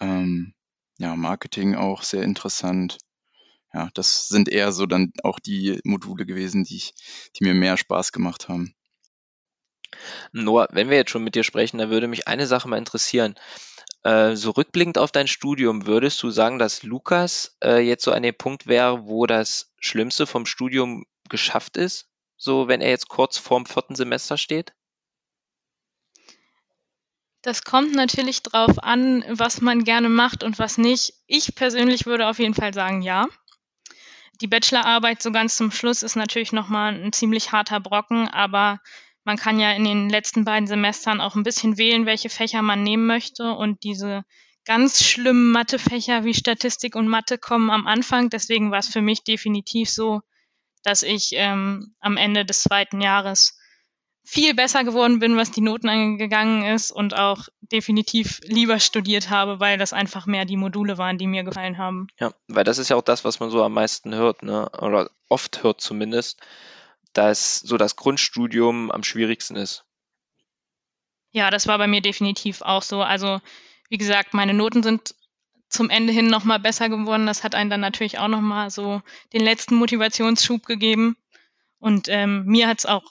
Ähm, 0.00 0.54
ja, 0.98 1.16
Marketing 1.16 1.74
auch 1.74 2.02
sehr 2.02 2.22
interessant 2.22 2.98
ja, 3.72 3.88
das 3.94 4.28
sind 4.28 4.48
eher 4.48 4.72
so 4.72 4.86
dann 4.86 5.12
auch 5.22 5.38
die 5.38 5.80
Module 5.84 6.26
gewesen, 6.26 6.64
die 6.64 6.76
ich, 6.76 6.94
die 7.36 7.44
mir 7.44 7.54
mehr 7.54 7.76
Spaß 7.76 8.12
gemacht 8.12 8.48
haben. 8.48 8.74
Noah, 10.32 10.68
wenn 10.70 10.90
wir 10.90 10.96
jetzt 10.96 11.10
schon 11.10 11.24
mit 11.24 11.34
dir 11.34 11.44
sprechen, 11.44 11.78
da 11.78 11.90
würde 11.90 12.08
mich 12.08 12.26
eine 12.28 12.46
Sache 12.46 12.68
mal 12.68 12.78
interessieren. 12.78 13.34
Äh, 14.02 14.34
so 14.34 14.50
rückblickend 14.50 14.98
auf 14.98 15.12
dein 15.12 15.28
Studium, 15.28 15.86
würdest 15.86 16.22
du 16.22 16.30
sagen, 16.30 16.58
dass 16.58 16.82
Lukas 16.82 17.56
äh, 17.62 17.78
jetzt 17.80 18.04
so 18.04 18.12
an 18.12 18.22
dem 18.22 18.34
Punkt 18.34 18.66
wäre, 18.66 19.06
wo 19.06 19.26
das 19.26 19.72
Schlimmste 19.78 20.26
vom 20.26 20.46
Studium 20.46 21.04
geschafft 21.28 21.76
ist? 21.76 22.08
So, 22.36 22.68
wenn 22.68 22.80
er 22.80 22.90
jetzt 22.90 23.08
kurz 23.08 23.36
vorm 23.36 23.66
vierten 23.66 23.94
Semester 23.94 24.36
steht? 24.36 24.72
Das 27.42 27.64
kommt 27.64 27.94
natürlich 27.94 28.42
drauf 28.42 28.82
an, 28.82 29.24
was 29.28 29.60
man 29.60 29.84
gerne 29.84 30.08
macht 30.08 30.42
und 30.44 30.58
was 30.58 30.76
nicht. 30.76 31.14
Ich 31.26 31.54
persönlich 31.54 32.04
würde 32.04 32.28
auf 32.28 32.38
jeden 32.38 32.54
Fall 32.54 32.74
sagen, 32.74 33.00
ja. 33.02 33.26
Die 34.42 34.46
Bachelorarbeit 34.46 35.22
so 35.22 35.32
ganz 35.32 35.56
zum 35.56 35.70
Schluss 35.70 36.02
ist 36.02 36.16
natürlich 36.16 36.52
nochmal 36.52 36.94
ein 36.94 37.12
ziemlich 37.12 37.52
harter 37.52 37.80
Brocken, 37.80 38.28
aber 38.28 38.80
man 39.24 39.36
kann 39.36 39.60
ja 39.60 39.72
in 39.72 39.84
den 39.84 40.08
letzten 40.08 40.44
beiden 40.44 40.66
Semestern 40.66 41.20
auch 41.20 41.34
ein 41.34 41.42
bisschen 41.42 41.78
wählen, 41.78 42.06
welche 42.06 42.30
Fächer 42.30 42.62
man 42.62 42.82
nehmen 42.82 43.06
möchte. 43.06 43.52
Und 43.52 43.84
diese 43.84 44.24
ganz 44.64 45.04
schlimmen 45.04 45.52
Mathefächer 45.52 46.24
wie 46.24 46.34
Statistik 46.34 46.94
und 46.94 47.08
Mathe 47.08 47.38
kommen 47.38 47.70
am 47.70 47.86
Anfang. 47.86 48.30
Deswegen 48.30 48.70
war 48.70 48.78
es 48.78 48.88
für 48.88 49.02
mich 49.02 49.22
definitiv 49.24 49.90
so, 49.90 50.20
dass 50.82 51.02
ich 51.02 51.30
ähm, 51.34 51.94
am 52.00 52.16
Ende 52.16 52.44
des 52.44 52.62
zweiten 52.62 53.00
Jahres 53.00 53.58
viel 54.22 54.54
besser 54.54 54.84
geworden 54.84 55.18
bin, 55.18 55.36
was 55.36 55.50
die 55.50 55.60
Noten 55.60 55.88
angegangen 55.88 56.62
ist 56.62 56.90
und 56.90 57.16
auch 57.16 57.48
definitiv 57.60 58.40
lieber 58.44 58.78
studiert 58.78 59.30
habe, 59.30 59.60
weil 59.60 59.78
das 59.78 59.92
einfach 59.92 60.26
mehr 60.26 60.44
die 60.44 60.56
Module 60.56 60.98
waren, 60.98 61.18
die 61.18 61.26
mir 61.26 61.42
gefallen 61.42 61.78
haben. 61.78 62.08
Ja, 62.18 62.32
weil 62.46 62.64
das 62.64 62.78
ist 62.78 62.90
ja 62.90 62.96
auch 62.96 63.02
das, 63.02 63.24
was 63.24 63.40
man 63.40 63.50
so 63.50 63.62
am 63.62 63.72
meisten 63.72 64.14
hört, 64.14 64.42
ne? 64.42 64.68
oder 64.80 65.10
oft 65.28 65.62
hört 65.62 65.80
zumindest, 65.80 66.40
dass 67.12 67.58
so 67.60 67.76
das 67.76 67.96
Grundstudium 67.96 68.90
am 68.90 69.02
schwierigsten 69.02 69.56
ist. 69.56 69.84
Ja, 71.32 71.50
das 71.50 71.66
war 71.66 71.78
bei 71.78 71.86
mir 71.86 72.00
definitiv 72.00 72.62
auch 72.62 72.82
so. 72.82 73.02
Also, 73.02 73.40
wie 73.88 73.98
gesagt, 73.98 74.34
meine 74.34 74.54
Noten 74.54 74.82
sind 74.82 75.14
zum 75.68 75.88
Ende 75.88 76.12
hin 76.12 76.26
nochmal 76.26 76.58
besser 76.58 76.88
geworden. 76.88 77.26
Das 77.26 77.44
hat 77.44 77.54
einen 77.54 77.70
dann 77.70 77.80
natürlich 77.80 78.18
auch 78.18 78.28
nochmal 78.28 78.70
so 78.70 79.02
den 79.32 79.42
letzten 79.42 79.76
Motivationsschub 79.76 80.66
gegeben. 80.66 81.16
Und 81.78 82.08
ähm, 82.08 82.44
mir 82.46 82.68
hat 82.68 82.80
es 82.80 82.86
auch 82.86 83.04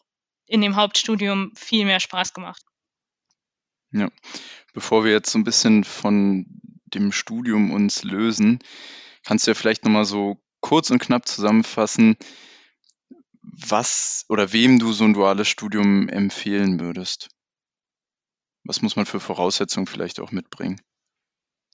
in 0.50 0.62
dem 0.62 0.76
Hauptstudium 0.76 1.54
viel 1.56 1.86
mehr 1.86 2.00
Spaß 2.00 2.34
gemacht. 2.34 2.64
Ja, 3.92 4.10
bevor 4.74 5.04
wir 5.04 5.12
jetzt 5.12 5.32
so 5.32 5.40
ein 5.40 5.44
bisschen 5.44 5.84
von 5.84 6.46
dem 6.86 7.12
Studium 7.12 7.72
uns 7.72 8.04
lösen, 8.04 8.60
kannst 9.24 9.46
du 9.46 9.52
ja 9.52 9.56
vielleicht 9.56 9.86
nochmal 9.86 10.06
so 10.06 10.42
kurz 10.60 10.90
und 10.90 11.00
knapp 11.00 11.28
zusammenfassen, 11.28 12.18
was 13.42 14.26
oder 14.28 14.54
wem 14.54 14.80
du 14.80 14.92
so 14.92 15.06
ein 15.06 15.14
duales 15.14 15.48
Studium 15.48 16.10
empfehlen 16.10 16.80
würdest. 16.80 17.30
was 18.64 18.82
muss 18.82 18.96
man 18.96 19.06
für 19.06 19.20
Voraussetzungen 19.20 19.88
vielleicht 19.88 20.20
auch 20.20 20.32
mitbringen? 20.32 20.80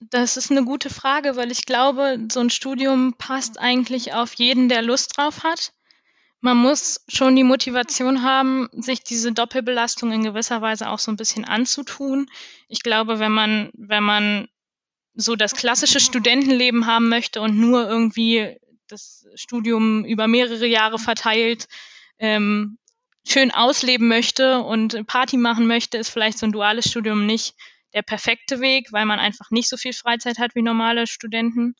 Das 0.01 0.37
ist 0.37 0.51
eine 0.51 0.63
gute 0.63 0.89
Frage, 0.89 1.35
weil 1.35 1.51
ich 1.51 1.65
glaube, 1.65 2.27
so 2.31 2.39
ein 2.41 2.49
Studium 2.49 3.15
passt 3.17 3.59
eigentlich 3.59 4.13
auf 4.13 4.33
jeden, 4.35 4.69
der 4.69 4.81
Lust 4.81 5.17
drauf 5.17 5.43
hat. 5.43 5.73
Man 6.45 6.57
muss 6.57 7.03
schon 7.07 7.35
die 7.35 7.43
Motivation 7.43 8.21
haben, 8.21 8.69
sich 8.71 9.03
diese 9.03 9.31
Doppelbelastung 9.31 10.11
in 10.11 10.21
gewisser 10.21 10.61
Weise 10.61 10.89
auch 10.89 10.99
so 10.99 11.11
ein 11.11 11.15
bisschen 11.15 11.43
anzutun. 11.43 12.29
Ich 12.67 12.83
glaube, 12.83 13.17
wenn 13.17 13.31
man, 13.31 13.71
wenn 13.73 14.03
man 14.03 14.47
so 15.15 15.35
das 15.35 15.55
klassische 15.55 15.99
Studentenleben 15.99 16.85
haben 16.85 17.09
möchte 17.09 17.41
und 17.41 17.59
nur 17.59 17.89
irgendwie 17.89 18.59
das 18.87 19.25
Studium 19.33 20.05
über 20.05 20.27
mehrere 20.27 20.67
Jahre 20.67 20.99
verteilt 20.99 21.67
ähm, 22.19 22.77
schön 23.27 23.49
ausleben 23.49 24.07
möchte 24.07 24.59
und 24.59 25.07
Party 25.07 25.37
machen 25.37 25.65
möchte, 25.65 25.97
ist 25.97 26.09
vielleicht 26.09 26.37
so 26.37 26.45
ein 26.45 26.51
duales 26.51 26.87
Studium 26.87 27.25
nicht 27.25 27.55
der 27.95 28.03
perfekte 28.03 28.59
Weg, 28.59 28.91
weil 28.91 29.07
man 29.07 29.17
einfach 29.17 29.49
nicht 29.49 29.67
so 29.67 29.77
viel 29.77 29.93
Freizeit 29.93 30.37
hat 30.37 30.53
wie 30.53 30.61
normale 30.61 31.07
Studenten. 31.07 31.73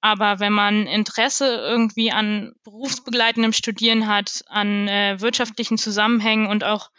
Aber 0.00 0.38
wenn 0.38 0.52
man 0.52 0.86
Interesse 0.86 1.56
irgendwie 1.56 2.12
an 2.12 2.52
berufsbegleitendem 2.62 3.52
Studieren 3.52 4.06
hat, 4.06 4.44
an 4.46 4.86
äh, 4.86 5.20
wirtschaftlichen 5.20 5.76
Zusammenhängen 5.76 6.46
und 6.46 6.62
auch 6.62 6.90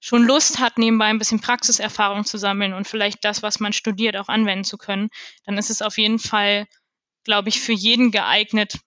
schon 0.00 0.22
Lust 0.22 0.58
hat, 0.58 0.78
nebenbei 0.78 1.06
ein 1.06 1.18
bisschen 1.18 1.40
Praxiserfahrung 1.40 2.24
zu 2.24 2.38
sammeln 2.38 2.72
und 2.72 2.86
vielleicht 2.86 3.24
das, 3.24 3.42
was 3.42 3.60
man 3.60 3.72
studiert, 3.72 4.16
auch 4.16 4.28
anwenden 4.28 4.64
zu 4.64 4.78
können, 4.78 5.10
dann 5.44 5.58
ist 5.58 5.70
es 5.70 5.82
auf 5.82 5.98
jeden 5.98 6.18
Fall, 6.18 6.66
glaube 7.24 7.48
ich, 7.48 7.60
für 7.60 7.72
jeden 7.72 8.10
geeignet. 8.10 8.78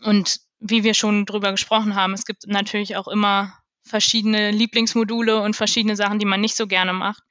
Und 0.00 0.40
wie 0.60 0.84
wir 0.84 0.94
schon 0.94 1.26
drüber 1.26 1.50
gesprochen 1.50 1.94
haben, 1.94 2.14
es 2.14 2.24
gibt 2.24 2.46
natürlich 2.46 2.96
auch 2.96 3.08
immer 3.08 3.58
verschiedene 3.82 4.50
Lieblingsmodule 4.50 5.40
und 5.40 5.54
verschiedene 5.54 5.96
Sachen, 5.96 6.18
die 6.18 6.26
man 6.26 6.40
nicht 6.40 6.56
so 6.56 6.66
gerne 6.66 6.92
macht. 6.92 7.22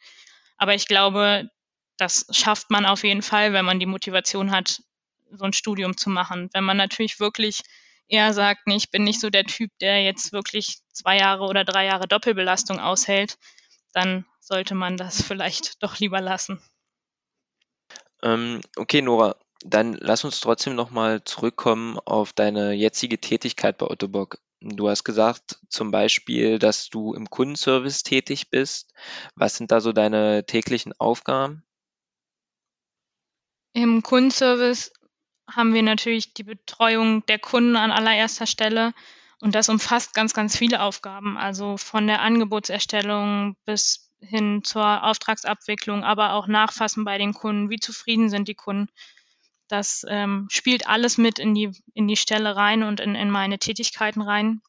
Aber 0.58 0.76
ich 0.76 0.88
glaube, 0.88 1.50
das 1.98 2.28
schafft 2.32 2.70
man 2.70 2.86
auf 2.86 3.04
jeden 3.04 3.22
Fall, 3.22 3.54
wenn 3.54 3.66
man 3.66 3.80
die 3.80 3.86
Motivation 3.86 4.52
hat, 4.52 4.82
so 5.38 5.46
ein 5.46 5.54
Studium 5.54 5.98
zu 5.98 6.10
machen. 6.10 6.50
Wenn 6.54 6.64
man 6.64 6.78
natürlich 6.78 7.20
wirklich 7.20 7.62
eher 8.08 8.34
sagt, 8.34 8.68
nee, 8.68 8.76
ich 8.76 8.92
bin 8.92 9.04
nicht 9.04 9.20
so 9.20 9.30
der 9.30 9.46
Typ, 9.46 9.72
der 9.80 10.04
jetzt 10.04 10.34
wirklich 10.34 10.80
zwei 10.92 11.18
Jahre 11.18 11.46
oder 11.46 11.64
drei 11.64 11.86
Jahre 11.86 12.08
Doppelbelastung 12.08 12.80
aushält, 12.80 13.38
dann 13.94 14.26
sollte 14.40 14.76
man 14.76 14.98
das 14.98 15.22
vielleicht 15.28 15.82
doch 15.84 16.00
lieber 16.00 16.22
lassen. 16.22 16.62
Ähm, 18.22 18.62
okay, 18.78 19.02
Nora, 19.02 19.36
dann 19.66 19.94
lass 19.94 20.24
uns 20.24 20.40
trotzdem 20.40 20.76
nochmal 20.76 21.24
zurückkommen 21.24 22.00
auf 22.00 22.34
deine 22.34 22.74
jetzige 22.74 23.20
Tätigkeit 23.20 23.78
bei 23.78 23.88
Ottobock. 23.88 24.38
Du 24.62 24.90
hast 24.90 25.04
gesagt, 25.04 25.60
zum 25.68 25.92
Beispiel, 25.92 26.58
dass 26.58 26.90
du 26.90 27.14
im 27.14 27.30
Kundenservice 27.30 28.04
tätig 28.04 28.50
bist. 28.50 28.94
Was 29.36 29.58
sind 29.58 29.72
da 29.72 29.82
so 29.82 29.92
deine 29.92 30.46
täglichen 30.46 30.94
Aufgaben? 30.98 31.66
Im 33.74 34.04
Kundenservice 34.04 34.94
haben 35.50 35.74
wir 35.74 35.84
natürlich 35.84 36.34
die 36.34 36.44
Betreuung 36.44 37.26
der 37.26 37.40
Kunden 37.40 37.76
an 37.76 37.92
allererster 37.92 38.48
Stelle. 38.48 38.94
Und 39.40 39.56
das 39.56 39.68
umfasst 39.68 40.14
ganz, 40.14 40.34
ganz 40.34 40.58
viele 40.58 40.82
Aufgaben. 40.82 41.38
Also 41.38 41.78
von 41.78 42.08
der 42.08 42.22
Angebotserstellung 42.22 43.58
bis 43.66 44.10
hin 44.22 44.64
zur 44.64 45.04
Auftragsabwicklung, 45.04 46.04
aber 46.04 46.34
auch 46.34 46.48
Nachfassen 46.48 47.04
bei 47.04 47.18
den 47.18 47.34
Kunden. 47.34 47.70
Wie 47.70 47.80
zufrieden 47.80 48.30
sind 48.30 48.48
die 48.48 48.56
Kunden? 48.56 48.90
Das 49.68 50.06
ähm, 50.08 50.48
spielt 50.50 50.88
alles 50.88 51.18
mit 51.18 51.40
in 51.40 51.54
die, 51.54 51.72
in 51.94 52.08
die 52.08 52.16
Stelle 52.16 52.56
rein 52.56 52.84
und 52.84 53.00
in, 53.02 53.16
in 53.16 53.30
meine 53.30 53.60
Tätigkeiten 53.60 54.22
rein. 54.22 54.62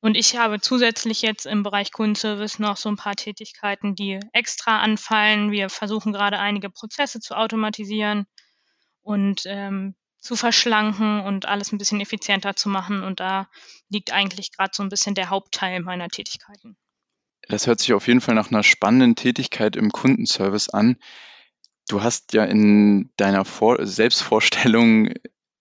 Und 0.00 0.16
ich 0.16 0.36
habe 0.36 0.60
zusätzlich 0.60 1.20
jetzt 1.20 1.46
im 1.46 1.62
Bereich 1.62 1.92
Kundenservice 1.92 2.58
noch 2.58 2.78
so 2.78 2.88
ein 2.88 2.96
paar 2.96 3.16
Tätigkeiten, 3.16 3.94
die 3.94 4.18
extra 4.32 4.80
anfallen. 4.80 5.50
Wir 5.50 5.68
versuchen 5.68 6.12
gerade 6.12 6.38
einige 6.38 6.70
Prozesse 6.70 7.20
zu 7.20 7.36
automatisieren 7.36 8.26
und 9.02 9.42
ähm, 9.46 9.94
zu 10.18 10.36
verschlanken 10.36 11.20
und 11.20 11.46
alles 11.46 11.72
ein 11.72 11.78
bisschen 11.78 12.00
effizienter 12.00 12.54
zu 12.54 12.68
machen. 12.68 13.02
Und 13.02 13.20
da 13.20 13.48
liegt 13.88 14.12
eigentlich 14.12 14.52
gerade 14.52 14.70
so 14.74 14.82
ein 14.82 14.88
bisschen 14.88 15.14
der 15.14 15.30
Hauptteil 15.30 15.80
meiner 15.80 16.08
Tätigkeiten. 16.08 16.76
Das 17.48 17.66
hört 17.66 17.80
sich 17.80 17.92
auf 17.94 18.06
jeden 18.06 18.20
Fall 18.20 18.34
nach 18.34 18.50
einer 18.50 18.62
spannenden 18.62 19.16
Tätigkeit 19.16 19.76
im 19.76 19.90
Kundenservice 19.90 20.68
an. 20.68 20.96
Du 21.88 22.02
hast 22.02 22.32
ja 22.34 22.44
in 22.44 23.10
deiner 23.16 23.44
Vor 23.44 23.84
Selbstvorstellung 23.84 25.12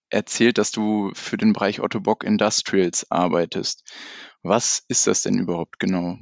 erzählt, 0.10 0.58
dass 0.58 0.72
du 0.72 1.12
für 1.14 1.38
den 1.38 1.54
Bereich 1.54 1.82
Otto 1.82 2.00
Bock 2.00 2.24
Industrials 2.24 3.10
arbeitest. 3.10 3.84
Was 4.44 4.84
ist 4.88 5.08
das 5.08 5.24
denn 5.24 5.40
überhaupt 5.40 5.80
genau? 5.80 6.18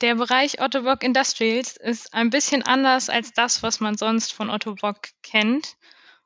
Der 0.00 0.16
Bereich 0.16 0.60
Otto 0.60 0.82
Bock 0.82 1.04
Industrials 1.04 1.76
ist 1.76 2.12
ein 2.14 2.30
bisschen 2.30 2.64
anders 2.64 3.08
als 3.08 3.32
das, 3.32 3.62
was 3.62 3.78
man 3.78 3.96
sonst 3.96 4.32
von 4.32 4.50
Otto 4.50 4.74
Bock 4.74 5.10
kennt. 5.22 5.76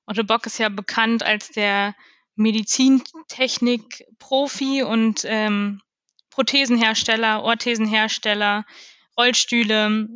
Otto 0.06 0.24
Bock 0.24 0.46
ist 0.46 0.56
ja 0.58 0.70
bekannt 0.70 1.22
als 1.22 1.50
der 1.50 1.94
Medizintechnik-Profi 2.36 4.84
und 4.84 5.20
ähm, 5.24 5.82
Prothesenhersteller, 6.30 7.42
Orthesenhersteller, 7.42 8.64
Rollstühle, 9.18 10.08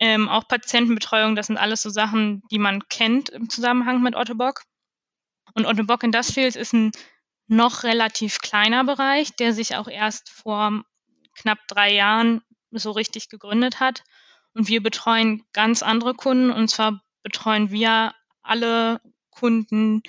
ähm, 0.00 0.28
auch 0.28 0.46
Patientenbetreuung. 0.46 1.34
Das 1.34 1.46
sind 1.46 1.56
alles 1.56 1.80
so 1.80 1.88
Sachen, 1.88 2.42
die 2.50 2.58
man 2.58 2.86
kennt 2.90 3.30
im 3.30 3.48
Zusammenhang 3.48 4.02
mit 4.02 4.16
Otto 4.16 4.34
Bock. 4.34 4.64
Und 5.54 5.64
Otto 5.64 5.84
Bock 5.84 6.02
Industrials 6.02 6.56
ist 6.56 6.74
ein 6.74 6.92
noch 7.46 7.84
relativ 7.84 8.40
kleiner 8.40 8.84
Bereich, 8.84 9.34
der 9.36 9.54
sich 9.54 9.76
auch 9.76 9.88
erst 9.88 10.28
vor 10.28 10.82
knapp 11.34 11.60
drei 11.68 11.94
Jahren 11.94 12.42
so 12.70 12.90
richtig 12.90 13.28
gegründet 13.28 13.80
hat. 13.80 14.04
Und 14.54 14.68
wir 14.68 14.82
betreuen 14.82 15.44
ganz 15.52 15.82
andere 15.82 16.14
Kunden. 16.14 16.50
Und 16.50 16.68
zwar 16.68 17.02
betreuen 17.22 17.70
wir 17.70 18.14
alle 18.42 19.00
Kunden 19.30 20.02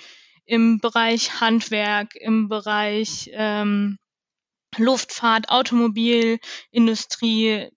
im 0.44 0.80
Bereich 0.80 1.40
Handwerk, 1.40 2.16
im 2.16 2.48
Bereich 2.48 3.30
ähm, 3.32 3.98
Luftfahrt, 4.76 5.48
Automobilindustrie, 5.48 7.68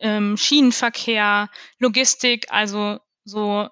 ähm, 0.00 0.36
Schienenverkehr, 0.36 1.48
Logistik, 1.78 2.46
also 2.50 2.98
so 3.24 3.68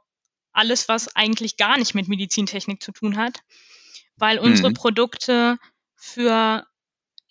alles, 0.52 0.88
was 0.88 1.14
eigentlich 1.14 1.56
gar 1.56 1.78
nicht 1.78 1.94
mit 1.94 2.08
Medizintechnik 2.08 2.82
zu 2.82 2.92
tun 2.92 3.16
hat, 3.16 3.40
weil 4.16 4.38
unsere 4.38 4.70
mhm. 4.70 4.74
Produkte 4.74 5.58
für 5.96 6.66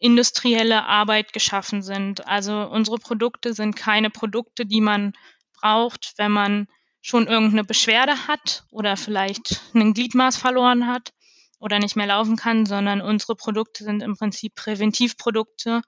industrielle 0.02 0.84
Arbeit 0.86 1.32
geschaffen 1.32 1.84
sind. 1.84 2.28
Also 2.28 2.54
unsere 2.54 2.98
Produkte 2.98 3.54
sind 3.54 3.76
keine 3.76 4.10
Produkte, 4.10 4.66
die 4.66 4.82
man 4.82 5.14
braucht, 5.62 6.14
wenn 6.18 6.32
man 6.32 6.68
schon 7.02 7.28
irgendeine 7.28 7.64
Beschwerde 7.64 8.28
hat 8.28 8.66
oder 8.72 8.98
vielleicht 8.98 9.62
ein 9.76 9.94
Gliedmaß 9.94 10.38
verloren 10.38 10.88
hat 10.88 11.14
oder 11.60 11.78
nicht 11.78 11.96
mehr 11.96 12.08
laufen 12.08 12.36
kann, 12.36 12.66
sondern 12.66 13.02
unsere 13.02 13.36
Produkte 13.36 13.84
sind 13.84 14.02
im 14.02 14.18
Prinzip 14.18 14.56
Präventivprodukte, 14.56 15.82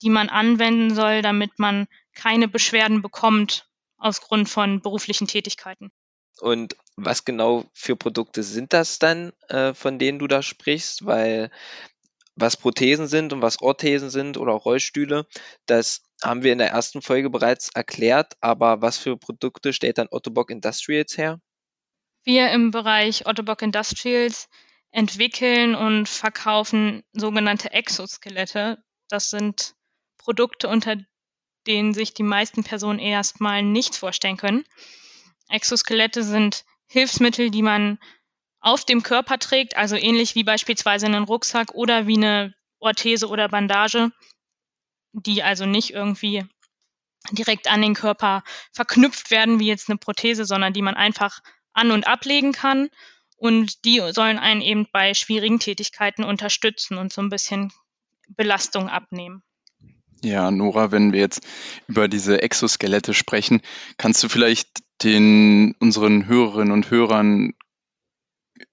die 0.00 0.10
man 0.10 0.28
anwenden 0.28 0.94
soll, 0.94 1.20
damit 1.20 1.58
man 1.58 1.88
keine 2.14 2.46
Beschwerden 2.46 3.02
bekommt 3.02 3.68
aus 3.98 4.20
Grund 4.20 4.48
von 4.48 4.80
beruflichen 4.80 5.26
Tätigkeiten. 5.26 5.90
Und 6.40 6.76
was 6.96 7.24
genau 7.24 7.64
für 7.72 7.96
Produkte 7.96 8.42
sind 8.44 8.72
das 8.72 8.98
dann, 8.98 9.32
äh, 9.48 9.74
von 9.74 9.98
denen 9.98 10.18
du 10.18 10.26
da 10.26 10.42
sprichst? 10.42 11.04
Weil 11.04 11.50
was 12.40 12.56
Prothesen 12.56 13.06
sind 13.06 13.32
und 13.32 13.42
was 13.42 13.60
Orthesen 13.60 14.10
sind 14.10 14.36
oder 14.36 14.52
auch 14.52 14.64
Rollstühle, 14.64 15.26
das 15.66 16.02
haben 16.22 16.42
wir 16.42 16.52
in 16.52 16.58
der 16.58 16.70
ersten 16.70 17.02
Folge 17.02 17.30
bereits 17.30 17.70
erklärt. 17.74 18.34
Aber 18.40 18.82
was 18.82 18.98
für 18.98 19.16
Produkte 19.16 19.72
stellt 19.72 19.98
dann 19.98 20.08
Ottobock 20.10 20.50
Industrials 20.50 21.16
her? 21.16 21.40
Wir 22.24 22.50
im 22.50 22.70
Bereich 22.70 23.26
Ottobock 23.26 23.62
Industrials 23.62 24.48
entwickeln 24.90 25.74
und 25.74 26.08
verkaufen 26.08 27.02
sogenannte 27.12 27.72
Exoskelette. 27.72 28.82
Das 29.08 29.30
sind 29.30 29.74
Produkte, 30.18 30.68
unter 30.68 30.96
denen 31.66 31.94
sich 31.94 32.14
die 32.14 32.22
meisten 32.22 32.64
Personen 32.64 32.98
erstmal 32.98 33.62
nichts 33.62 33.96
vorstellen 33.98 34.36
können. 34.36 34.64
Exoskelette 35.48 36.22
sind 36.22 36.64
Hilfsmittel, 36.86 37.50
die 37.50 37.62
man 37.62 37.98
auf 38.60 38.84
dem 38.84 39.02
Körper 39.02 39.38
trägt, 39.38 39.76
also 39.76 39.96
ähnlich 39.96 40.34
wie 40.34 40.44
beispielsweise 40.44 41.06
einen 41.06 41.24
Rucksack 41.24 41.74
oder 41.74 42.06
wie 42.06 42.16
eine 42.16 42.54
Orthese 42.78 43.28
oder 43.28 43.48
Bandage, 43.48 44.10
die 45.12 45.42
also 45.42 45.66
nicht 45.66 45.90
irgendwie 45.90 46.44
direkt 47.32 47.68
an 47.68 47.82
den 47.82 47.94
Körper 47.94 48.42
verknüpft 48.72 49.30
werden 49.30 49.60
wie 49.60 49.66
jetzt 49.66 49.88
eine 49.88 49.98
Prothese, 49.98 50.44
sondern 50.44 50.72
die 50.72 50.82
man 50.82 50.94
einfach 50.94 51.40
an 51.72 51.90
und 51.90 52.06
ablegen 52.06 52.52
kann. 52.52 52.88
Und 53.36 53.84
die 53.84 54.02
sollen 54.12 54.38
einen 54.38 54.60
eben 54.60 54.86
bei 54.92 55.14
schwierigen 55.14 55.58
Tätigkeiten 55.58 56.24
unterstützen 56.24 56.98
und 56.98 57.12
so 57.12 57.22
ein 57.22 57.30
bisschen 57.30 57.72
Belastung 58.28 58.88
abnehmen. 58.88 59.42
Ja, 60.22 60.50
Nora, 60.50 60.92
wenn 60.92 61.12
wir 61.14 61.20
jetzt 61.20 61.46
über 61.88 62.06
diese 62.06 62.42
Exoskelette 62.42 63.14
sprechen, 63.14 63.62
kannst 63.96 64.22
du 64.22 64.28
vielleicht 64.28 64.68
den 65.02 65.74
unseren 65.80 66.26
Hörerinnen 66.26 66.72
und 66.72 66.90
Hörern 66.90 67.54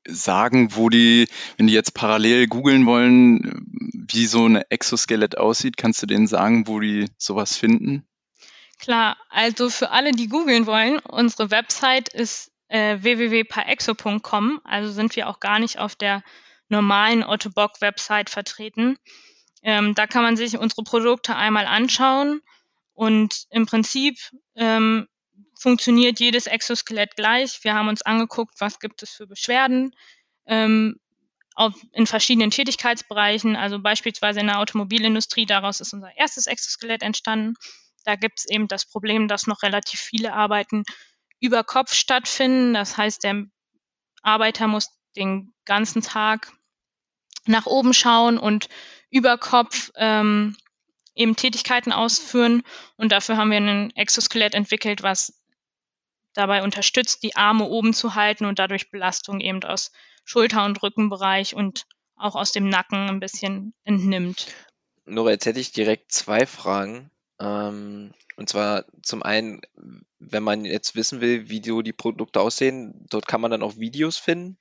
sagen, 0.08 0.76
wo 0.76 0.90
die, 0.90 1.28
wenn 1.58 1.68
die 1.68 1.74
jetzt 1.74 1.94
parallel 1.94 2.48
googeln 2.48 2.86
wollen, 2.86 3.66
wie 4.10 4.26
so 4.26 4.46
eine 4.46 4.70
Exoskelett 4.72 5.38
aussieht, 5.38 5.78
kannst 5.78 6.02
du 6.02 6.08
denen 6.08 6.28
sagen, 6.28 6.68
wo 6.68 6.80
die 6.80 7.10
sowas 7.18 7.56
finden? 7.56 8.08
Klar, 8.80 9.18
also 9.30 9.70
für 9.70 9.90
alle, 9.90 10.12
die 10.12 10.30
googeln 10.30 10.66
wollen, 10.66 11.00
unsere 11.00 11.52
Website 11.52 12.10
ist 12.10 12.52
äh, 12.68 12.98
www.paexo.com, 13.02 14.62
also 14.64 14.92
sind 14.92 15.16
wir 15.16 15.28
auch 15.28 15.40
gar 15.40 15.60
nicht 15.60 15.80
auf 15.80 15.96
der 15.96 16.24
normalen 16.70 17.24
Otto 17.24 17.50
Bock 17.50 17.82
Website 17.82 18.30
vertreten. 18.30 18.98
Ähm, 19.64 19.96
da 19.96 20.06
kann 20.06 20.24
man 20.24 20.38
sich 20.38 20.58
unsere 20.58 20.84
Produkte 20.84 21.36
einmal 21.36 21.66
anschauen 21.66 22.42
und 22.94 23.46
im 23.50 23.66
Prinzip 23.66 24.18
ähm, 24.56 25.08
funktioniert 25.58 26.20
jedes 26.20 26.48
Exoskelett 26.48 27.16
gleich. 27.16 27.64
Wir 27.64 27.74
haben 27.74 27.88
uns 27.88 28.02
angeguckt, 28.02 28.56
was 28.60 28.80
gibt 28.80 29.04
es 29.04 29.12
für 29.12 29.28
Beschwerden 29.28 29.96
ähm, 30.46 31.00
auf, 31.56 31.74
in 31.92 32.06
verschiedenen 32.06 32.52
Tätigkeitsbereichen, 32.52 33.56
also 33.56 33.80
beispielsweise 33.80 34.40
in 34.40 34.48
der 34.48 34.60
Automobilindustrie. 34.60 35.46
Daraus 35.46 35.80
ist 35.80 35.94
unser 35.94 36.16
erstes 36.16 36.48
Exoskelett 36.48 37.02
entstanden. 37.02 37.56
Da 38.06 38.16
gibt 38.16 38.40
es 38.40 38.50
eben 38.50 38.68
das 38.68 38.86
Problem, 38.86 39.28
dass 39.28 39.48
noch 39.48 39.64
relativ 39.64 40.00
viele 40.00 40.34
Arbeiten 40.34 40.84
über 41.40 41.64
Kopf 41.64 41.94
stattfinden. 41.94 42.74
Das 42.74 42.98
heißt, 42.98 43.24
der 43.24 43.46
Arbeiter 44.22 44.68
muss 44.68 44.90
den 45.16 45.54
ganzen 45.66 46.02
Tag 46.02 46.52
nach 47.46 47.66
oben 47.66 47.94
schauen 47.94 48.38
und 48.38 48.70
über 49.10 49.38
Kopf 49.38 49.92
ähm, 49.96 50.56
eben 51.16 51.36
Tätigkeiten 51.36 51.92
ausführen. 51.92 52.64
Und 52.98 53.12
dafür 53.12 53.38
haben 53.38 53.52
wir 53.52 53.58
ein 53.58 53.96
Exoskelett 53.96 54.54
entwickelt, 54.54 55.02
was 55.02 55.34
dabei 56.38 56.64
unterstützt, 56.64 57.24
die 57.24 57.36
Arme 57.36 57.66
oben 57.66 57.94
zu 57.94 58.16
halten 58.16 58.46
und 58.46 58.60
dadurch 58.60 58.92
Belastung 58.92 59.40
eben 59.40 59.64
aus 59.64 59.92
Schulter- 60.24 60.66
und 60.66 60.82
Rückenbereich 60.84 61.56
und 61.56 61.86
auch 62.16 62.36
aus 62.36 62.52
dem 62.52 62.70
Nacken 62.70 63.10
ein 63.10 63.20
bisschen 63.20 63.74
entnimmt. 63.84 64.48
Nora, 65.06 65.32
jetzt 65.32 65.46
hätte 65.46 65.60
ich 65.60 65.72
direkt 65.72 66.12
zwei 66.12 66.46
Fragen. 66.46 67.10
Ähm, 67.40 68.12
und 68.36 68.50
zwar 68.50 68.86
zum 69.02 69.24
einen, 69.24 69.62
wenn 70.20 70.44
man 70.44 70.66
jetzt 70.66 70.96
wissen 70.96 71.22
will, 71.22 71.50
wie 71.50 71.64
so 71.64 71.82
die 71.82 71.94
Produkte 71.94 72.40
aussehen, 72.40 73.06
dort 73.10 73.28
kann 73.28 73.42
man 73.42 73.52
dann 73.52 73.64
auch 73.64 73.78
Videos 73.78 74.18
finden. 74.18 74.58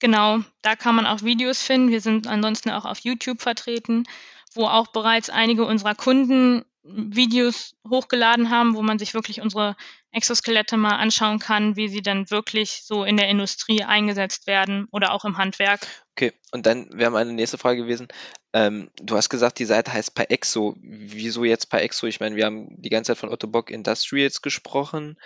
Genau, 0.00 0.40
da 0.62 0.76
kann 0.76 0.94
man 0.94 1.06
auch 1.06 1.22
Videos 1.22 1.62
finden. 1.62 1.90
Wir 1.90 2.00
sind 2.00 2.26
ansonsten 2.26 2.70
auch 2.70 2.84
auf 2.84 2.98
YouTube 3.00 3.40
vertreten, 3.40 4.04
wo 4.52 4.66
auch 4.66 4.88
bereits 4.88 5.30
einige 5.30 5.64
unserer 5.64 5.94
Kunden 5.94 6.64
Videos 6.82 7.74
hochgeladen 7.88 8.50
haben, 8.50 8.74
wo 8.74 8.82
man 8.82 8.98
sich 8.98 9.14
wirklich 9.14 9.40
unsere 9.40 9.76
Exoskelette 10.14 10.76
mal 10.76 10.96
anschauen 10.96 11.38
kann, 11.38 11.76
wie 11.76 11.88
sie 11.88 12.02
dann 12.02 12.30
wirklich 12.30 12.82
so 12.84 13.04
in 13.04 13.16
der 13.16 13.28
Industrie 13.28 13.82
eingesetzt 13.82 14.46
werden 14.46 14.86
oder 14.90 15.12
auch 15.12 15.24
im 15.24 15.36
Handwerk. 15.36 15.80
Okay, 16.16 16.32
und 16.52 16.66
dann 16.66 16.88
wäre 16.92 17.10
meine 17.10 17.32
nächste 17.32 17.58
Frage 17.58 17.82
gewesen. 17.82 18.08
Ähm, 18.52 18.90
du 19.02 19.16
hast 19.16 19.28
gesagt, 19.28 19.58
die 19.58 19.64
Seite 19.64 19.92
heißt 19.92 20.14
Paexo. 20.14 20.76
Wieso 20.80 21.44
jetzt 21.44 21.66
Paexo? 21.70 22.06
Ich 22.06 22.20
meine, 22.20 22.36
wir 22.36 22.46
haben 22.46 22.68
die 22.80 22.90
ganze 22.90 23.12
Zeit 23.12 23.18
von 23.18 23.30
Otto 23.30 23.48
Bock 23.48 23.70
Industrials 23.70 24.40
gesprochen 24.40 25.18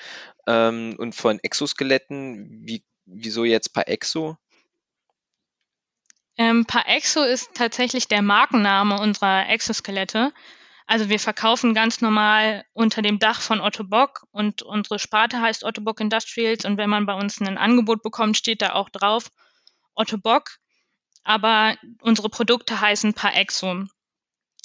ähm, 0.46 0.96
und 0.98 1.14
von 1.14 1.38
Exoskeletten. 1.42 2.62
Wie, 2.64 2.82
wieso 3.04 3.44
jetzt 3.44 3.74
Paexo? 3.74 4.38
Ähm, 6.38 6.64
Paexo 6.64 7.22
ist 7.22 7.50
tatsächlich 7.52 8.08
der 8.08 8.22
Markenname 8.22 8.98
unserer 9.00 9.48
Exoskelette. 9.50 10.32
Also 10.88 11.10
wir 11.10 11.20
verkaufen 11.20 11.74
ganz 11.74 12.00
normal 12.00 12.64
unter 12.72 13.02
dem 13.02 13.18
Dach 13.18 13.42
von 13.42 13.60
Otto 13.60 13.84
Bock 13.84 14.26
und 14.30 14.62
unsere 14.62 14.98
Sparte 14.98 15.38
heißt 15.42 15.62
Otto 15.62 15.82
Bock 15.82 16.00
Industrials 16.00 16.64
und 16.64 16.78
wenn 16.78 16.88
man 16.88 17.04
bei 17.04 17.12
uns 17.12 17.42
ein 17.42 17.58
Angebot 17.58 18.02
bekommt, 18.02 18.38
steht 18.38 18.62
da 18.62 18.72
auch 18.72 18.88
drauf 18.88 19.30
Otto 19.94 20.16
Bock. 20.16 20.48
Aber 21.24 21.76
unsere 22.00 22.30
Produkte 22.30 22.80
heißen 22.80 23.12
Paexo. 23.12 23.84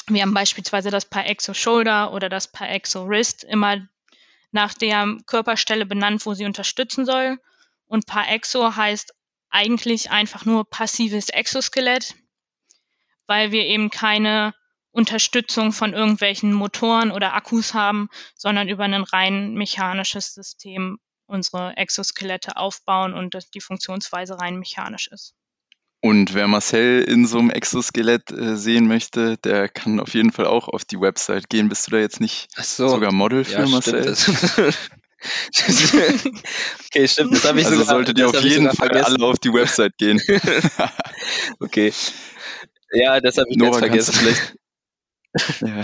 Wir 0.08 0.22
haben 0.22 0.34
beispielsweise 0.34 0.92
das 0.92 1.04
Paexo 1.04 1.54
Shoulder 1.54 2.14
oder 2.14 2.30
das 2.30 2.50
Paexo 2.50 3.06
Wrist 3.06 3.44
immer 3.44 3.86
nach 4.52 4.74
der 4.74 5.18
Körperstelle 5.26 5.86
benannt, 5.86 6.26
wo 6.26 6.36
sie 6.36 6.46
unterstützen 6.46 7.06
soll. 7.06 7.38
Und 7.86 8.06
Paexo 8.06 8.78
heißt 8.78 9.14
eigentlich 9.50 10.10
einfach 10.10 10.46
nur 10.46 10.70
passives 10.70 11.28
Exoskelett, 11.28 12.16
weil 13.28 13.52
wir 13.52 13.66
eben 13.66 13.90
keine 13.90 14.54
Unterstützung 14.94 15.74
von 15.74 15.94
irgendwelchen 15.94 16.54
Motoren 16.54 17.12
oder 17.12 17.34
Akkus 17.34 17.74
haben, 17.74 18.10
sondern 18.36 18.70
über 18.70 18.84
ein 18.84 18.94
rein 18.94 19.56
mechanisches 19.56 20.34
System 20.34 21.00
unsere 21.26 21.76
Exoskelette 21.78 22.58
aufbauen 22.58 23.14
und 23.14 23.36
die 23.54 23.62
Funktionsweise 23.62 24.40
rein 24.40 24.58
mechanisch 24.58 25.08
ist. 25.08 25.34
Und 26.00 26.34
wer 26.34 26.48
Marcel 26.48 27.02
in 27.02 27.26
so 27.26 27.40
einem 27.40 27.50
Exoskelett 27.50 28.30
äh, 28.32 28.56
sehen 28.56 28.88
möchte, 28.88 29.38
der 29.38 29.70
kann 29.70 30.00
auf 30.00 30.14
jeden 30.14 30.32
Fall 30.32 30.46
auch 30.46 30.68
auf 30.68 30.84
die 30.86 31.00
Website 31.00 31.50
gehen. 31.50 31.70
Bist 31.70 31.88
du 31.88 31.92
da 31.92 31.98
jetzt 31.98 32.20
nicht 32.20 32.50
so. 32.58 32.90
sogar 32.90 33.14
Model 33.14 33.46
für 33.46 33.62
ja, 33.62 33.68
Marcel? 33.68 34.16
Okay, 36.88 37.08
stimmt, 37.08 37.34
das 37.34 37.46
habe 37.46 37.62
ich 37.62 37.66
also 37.66 37.80
sogar, 37.80 37.96
solltet 37.96 38.20
ihr 38.20 38.28
auf 38.28 38.42
jeden 38.42 38.66
Fall 38.66 38.90
vergessen. 38.90 39.16
alle 39.16 39.26
auf 39.26 39.40
die 39.40 39.54
Website 39.54 39.98
gehen. 39.98 40.22
okay. 41.62 41.94
Ja, 42.92 43.22
das 43.22 43.38
habe 43.38 43.48
ich 43.50 43.56
Nora, 43.56 43.80
jetzt 43.86 44.14
vergessen. 44.14 44.58
Ja. 45.62 45.84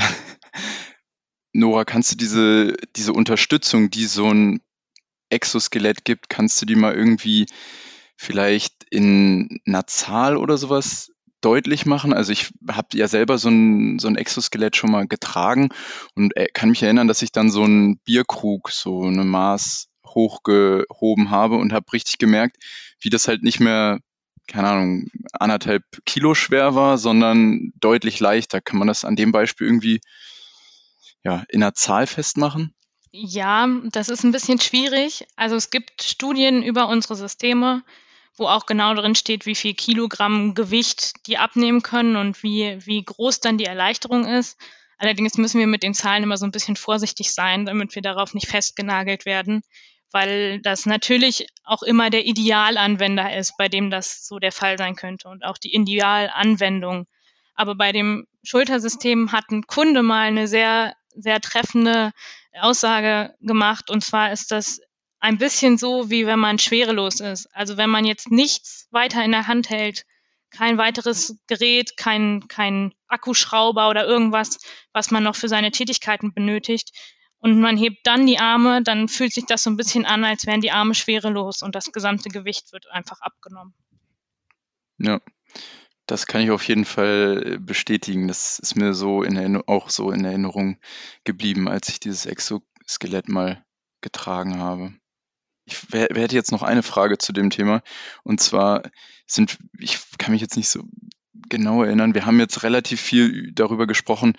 Nora, 1.54 1.86
kannst 1.86 2.12
du 2.12 2.16
diese, 2.16 2.76
diese 2.96 3.14
Unterstützung, 3.14 3.90
die 3.90 4.06
so 4.06 4.32
ein 4.32 4.62
Exoskelett 5.30 6.06
gibt, 6.06 6.30
kannst 6.30 6.62
du 6.62 6.66
die 6.66 6.76
mal 6.76 6.94
irgendwie 6.94 7.48
vielleicht 8.18 8.84
in 8.90 9.60
einer 9.66 9.88
Zahl 9.88 10.38
oder 10.38 10.58
sowas 10.58 11.12
deutlich 11.42 11.86
machen? 11.86 12.14
Also 12.14 12.32
ich 12.32 12.52
habe 12.70 12.90
ja 12.94 13.08
selber 13.08 13.38
so 13.38 13.50
ein, 13.50 14.00
so 14.00 14.08
ein 14.08 14.16
Exoskelett 14.16 14.76
schon 14.76 14.92
mal 14.92 15.08
getragen 15.08 15.70
und 16.16 16.36
äh, 16.36 16.48
kann 16.54 16.70
mich 16.70 16.84
erinnern, 16.84 17.08
dass 17.08 17.22
ich 17.22 17.32
dann 17.32 17.50
so 17.50 17.64
einen 17.64 18.00
Bierkrug, 18.00 18.72
so 18.72 19.04
eine 19.04 19.24
Maß 19.24 19.88
hochgehoben 20.06 21.30
habe 21.30 21.56
und 21.56 21.72
habe 21.72 21.94
richtig 21.94 22.18
gemerkt, 22.18 22.58
wie 23.00 23.10
das 23.10 23.28
halt 23.28 23.44
nicht 23.44 23.60
mehr, 23.60 24.00
keine 24.50 24.68
Ahnung, 24.68 25.08
anderthalb 25.32 25.84
Kilo 26.06 26.34
schwer 26.34 26.76
war, 26.76 26.98
sondern 26.98 27.72
deutlich 27.80 28.20
leichter. 28.20 28.60
Kann 28.60 28.80
man 28.80 28.88
das 28.88 29.06
an 29.06 29.16
dem 29.16 29.32
Beispiel 29.32 29.68
irgendwie 29.68 30.02
ja, 31.24 31.44
in 31.50 31.64
einer 31.64 31.74
Zahl 31.74 32.08
festmachen? 32.08 32.74
Ja, 33.12 33.68
das 33.92 34.10
ist 34.10 34.24
ein 34.24 34.32
bisschen 34.32 34.60
schwierig. 34.60 35.26
Also 35.36 35.56
es 35.56 35.70
gibt 35.70 36.04
Studien 36.04 36.64
über 36.64 36.88
unsere 36.90 37.16
Systeme, 37.16 37.84
wo 38.38 38.48
auch 38.48 38.66
genau 38.66 38.94
drin 38.94 39.16
steht, 39.16 39.46
wie 39.46 39.56
viel 39.56 39.74
Kilogramm 39.74 40.54
Gewicht 40.54 41.14
die 41.28 41.38
abnehmen 41.38 41.82
können 41.82 42.16
und 42.16 42.44
wie, 42.44 42.78
wie 42.86 43.04
groß 43.04 43.40
dann 43.40 43.58
die 43.58 43.66
Erleichterung 43.66 44.26
ist. 44.26 44.58
Allerdings 44.98 45.38
müssen 45.38 45.60
wir 45.60 45.68
mit 45.68 45.84
den 45.84 45.94
Zahlen 45.94 46.24
immer 46.24 46.38
so 46.38 46.46
ein 46.46 46.52
bisschen 46.52 46.76
vorsichtig 46.76 47.34
sein, 47.34 47.66
damit 47.66 47.96
wir 47.96 48.02
darauf 48.02 48.34
nicht 48.34 48.48
festgenagelt 48.48 49.26
werden, 49.26 49.62
weil 50.12 50.60
das 50.62 50.86
natürlich 50.86 51.48
auch 51.64 51.84
immer 51.84 52.10
der 52.10 52.26
Idealanwender 52.26 53.36
ist, 53.38 53.56
bei 53.58 53.68
dem 53.68 53.90
das 53.90 54.26
so 54.28 54.40
der 54.40 54.52
Fall 54.52 54.78
sein 54.78 54.96
könnte 54.96 55.30
und 55.30 55.44
auch 55.44 55.58
die 55.58 55.74
Idealanwendung. 55.74 57.06
Aber 57.56 57.76
bei 57.76 57.92
dem 57.92 58.26
Schultersystem 58.44 59.32
hat 59.32 59.52
ein 59.52 59.64
Kunde 59.68 60.02
mal 60.02 60.28
eine 60.28 60.48
sehr, 60.48 60.96
sehr 61.16 61.42
treffende 61.42 62.12
Aussage 62.60 63.36
gemacht. 63.42 63.90
Und 63.90 64.04
zwar 64.04 64.32
ist 64.32 64.52
das 64.52 64.80
ein 65.20 65.38
bisschen 65.38 65.78
so, 65.78 66.10
wie 66.10 66.26
wenn 66.26 66.40
man 66.40 66.60
schwerelos 66.60 67.20
ist. 67.20 67.48
Also 67.54 67.78
wenn 67.78 67.90
man 67.90 68.06
jetzt 68.06 68.32
nichts 68.32 68.88
weiter 68.92 69.24
in 69.24 69.32
der 69.32 69.48
Hand 69.48 69.70
hält, 69.70 70.06
kein 70.52 70.78
weiteres 70.78 71.38
Gerät, 71.48 71.98
kein, 71.98 72.48
kein 72.48 72.94
Akkuschrauber 73.08 73.90
oder 73.90 74.06
irgendwas, 74.06 74.58
was 74.94 75.12
man 75.12 75.24
noch 75.24 75.36
für 75.36 75.50
seine 75.50 75.72
Tätigkeiten 75.72 76.34
benötigt, 76.34 76.92
und 77.40 77.60
man 77.60 77.78
hebt 77.78 78.06
dann 78.06 78.28
die 78.28 78.40
Arme, 78.40 78.84
dann 78.84 79.08
fühlt 79.08 79.34
sich 79.34 79.46
das 79.46 79.64
so 79.64 79.70
ein 79.70 79.78
bisschen 79.78 80.06
an, 80.06 80.24
als 80.24 80.46
wären 80.46 80.62
die 80.62 80.72
Arme 80.72 80.94
schwerelos 80.94 81.62
und 81.62 81.76
das 81.76 81.92
gesamte 81.92 82.30
Gewicht 82.30 82.74
wird 82.74 82.90
einfach 82.92 83.22
abgenommen. 83.22 83.74
Ja, 84.98 85.22
das 86.06 86.26
kann 86.26 86.42
ich 86.42 86.52
auf 86.52 86.68
jeden 86.68 86.86
Fall 86.86 87.60
bestätigen. 87.60 88.28
Das 88.28 88.60
ist 88.60 88.76
mir 88.76 88.94
so 88.94 89.24
in 89.24 89.58
auch 89.68 89.90
so 89.90 90.12
in 90.12 90.26
Erinnerung 90.26 90.80
geblieben, 91.24 91.70
als 91.70 91.90
ich 91.90 92.00
dieses 92.00 92.26
Exoskelett 92.26 93.30
mal 93.30 93.64
getragen 94.02 94.60
habe. 94.60 94.94
Ich 95.66 95.78
hätte 95.94 96.36
jetzt 96.36 96.52
noch 96.52 96.64
eine 96.64 96.84
Frage 96.84 97.20
zu 97.20 97.32
dem 97.32 97.52
Thema. 97.52 97.84
Und 98.24 98.42
zwar 98.42 98.84
sind, 99.28 99.60
ich 99.78 100.00
kann 100.18 100.32
mich 100.32 100.42
jetzt 100.42 100.58
nicht 100.58 100.70
so 100.70 100.84
genau 101.48 101.84
erinnern, 101.84 102.16
wir 102.16 102.26
haben 102.26 102.40
jetzt 102.40 102.64
relativ 102.64 103.00
viel 103.00 103.52
darüber 103.54 103.88
gesprochen, 103.88 104.34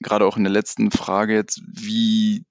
gerade 0.00 0.26
auch 0.26 0.36
in 0.36 0.44
der 0.44 0.52
letzten 0.52 0.90
Frage 0.90 1.34
jetzt, 1.34 1.60
wie 1.66 2.44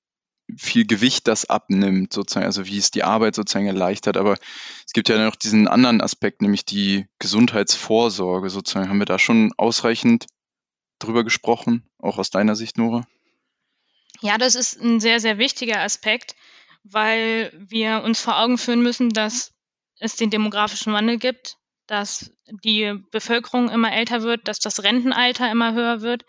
viel 0.58 0.86
Gewicht 0.86 1.28
das 1.28 1.46
abnimmt, 1.46 2.14
sozusagen, 2.14 2.46
also 2.46 2.68
wie 2.68 2.78
es 2.78 2.92
die 2.92 3.04
Arbeit 3.04 3.36
sozusagen 3.36 3.68
erleichtert. 3.68 4.16
Aber 4.18 4.38
es 4.86 4.94
gibt 4.94 5.10
ja 5.10 5.24
noch 5.24 5.36
diesen 5.36 5.68
anderen 5.68 6.02
Aspekt, 6.02 6.42
nämlich 6.42 6.66
die 6.66 7.08
Gesundheitsvorsorge 7.20 8.50
sozusagen. 8.50 8.90
Haben 8.90 9.00
wir 9.00 9.06
da 9.06 9.18
schon 9.18 9.54
ausreichend 9.58 10.28
drüber 11.00 11.24
gesprochen, 11.24 11.84
auch 11.98 12.20
aus 12.20 12.30
deiner 12.30 12.56
Sicht, 12.56 12.78
Nora? 12.78 13.08
Ja, 14.22 14.38
das 14.38 14.56
ist 14.56 14.80
ein 14.80 15.00
sehr, 15.00 15.20
sehr 15.20 15.38
wichtiger 15.38 15.82
Aspekt 15.82 16.36
weil 16.86 17.52
wir 17.58 18.04
uns 18.04 18.22
vor 18.22 18.40
Augen 18.40 18.58
führen 18.58 18.84
müssen, 18.84 19.10
dass 19.10 19.54
es 20.00 20.16
den 20.16 20.30
demografischen 20.30 20.94
Wandel 20.94 21.18
gibt, 21.18 21.58
dass 21.88 22.32
die 22.64 22.94
Bevölkerung 23.12 23.70
immer 23.70 23.92
älter 23.92 24.22
wird, 24.22 24.48
dass 24.48 24.60
das 24.60 24.84
Rentenalter 24.84 25.52
immer 25.52 25.74
höher 25.74 26.02
wird. 26.02 26.26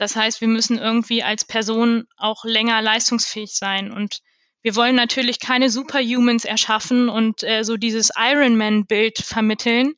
Das 0.00 0.16
heißt, 0.16 0.40
wir 0.40 0.48
müssen 0.48 0.78
irgendwie 0.78 1.22
als 1.22 1.44
Person 1.44 2.06
auch 2.16 2.46
länger 2.46 2.80
leistungsfähig 2.80 3.52
sein. 3.52 3.92
Und 3.92 4.22
wir 4.62 4.74
wollen 4.74 4.96
natürlich 4.96 5.40
keine 5.40 5.68
Superhumans 5.68 6.46
erschaffen 6.46 7.10
und 7.10 7.42
äh, 7.42 7.64
so 7.64 7.76
dieses 7.76 8.10
Ironman-Bild 8.16 9.18
vermitteln. 9.18 9.92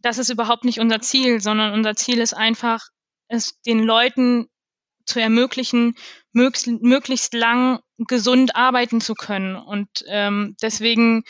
Das 0.00 0.16
ist 0.16 0.30
überhaupt 0.30 0.64
nicht 0.64 0.80
unser 0.80 1.02
Ziel, 1.02 1.42
sondern 1.42 1.74
unser 1.74 1.94
Ziel 1.94 2.20
ist 2.20 2.32
einfach, 2.32 2.88
es 3.28 3.60
den 3.60 3.80
Leuten 3.80 4.48
zu 5.04 5.20
ermöglichen, 5.20 5.94
möglichst, 6.32 6.68
möglichst 6.68 7.34
lang 7.34 7.80
gesund 7.98 8.56
arbeiten 8.56 9.02
zu 9.02 9.12
können. 9.12 9.56
Und 9.56 9.90
ähm, 10.06 10.56
deswegen 10.62 11.24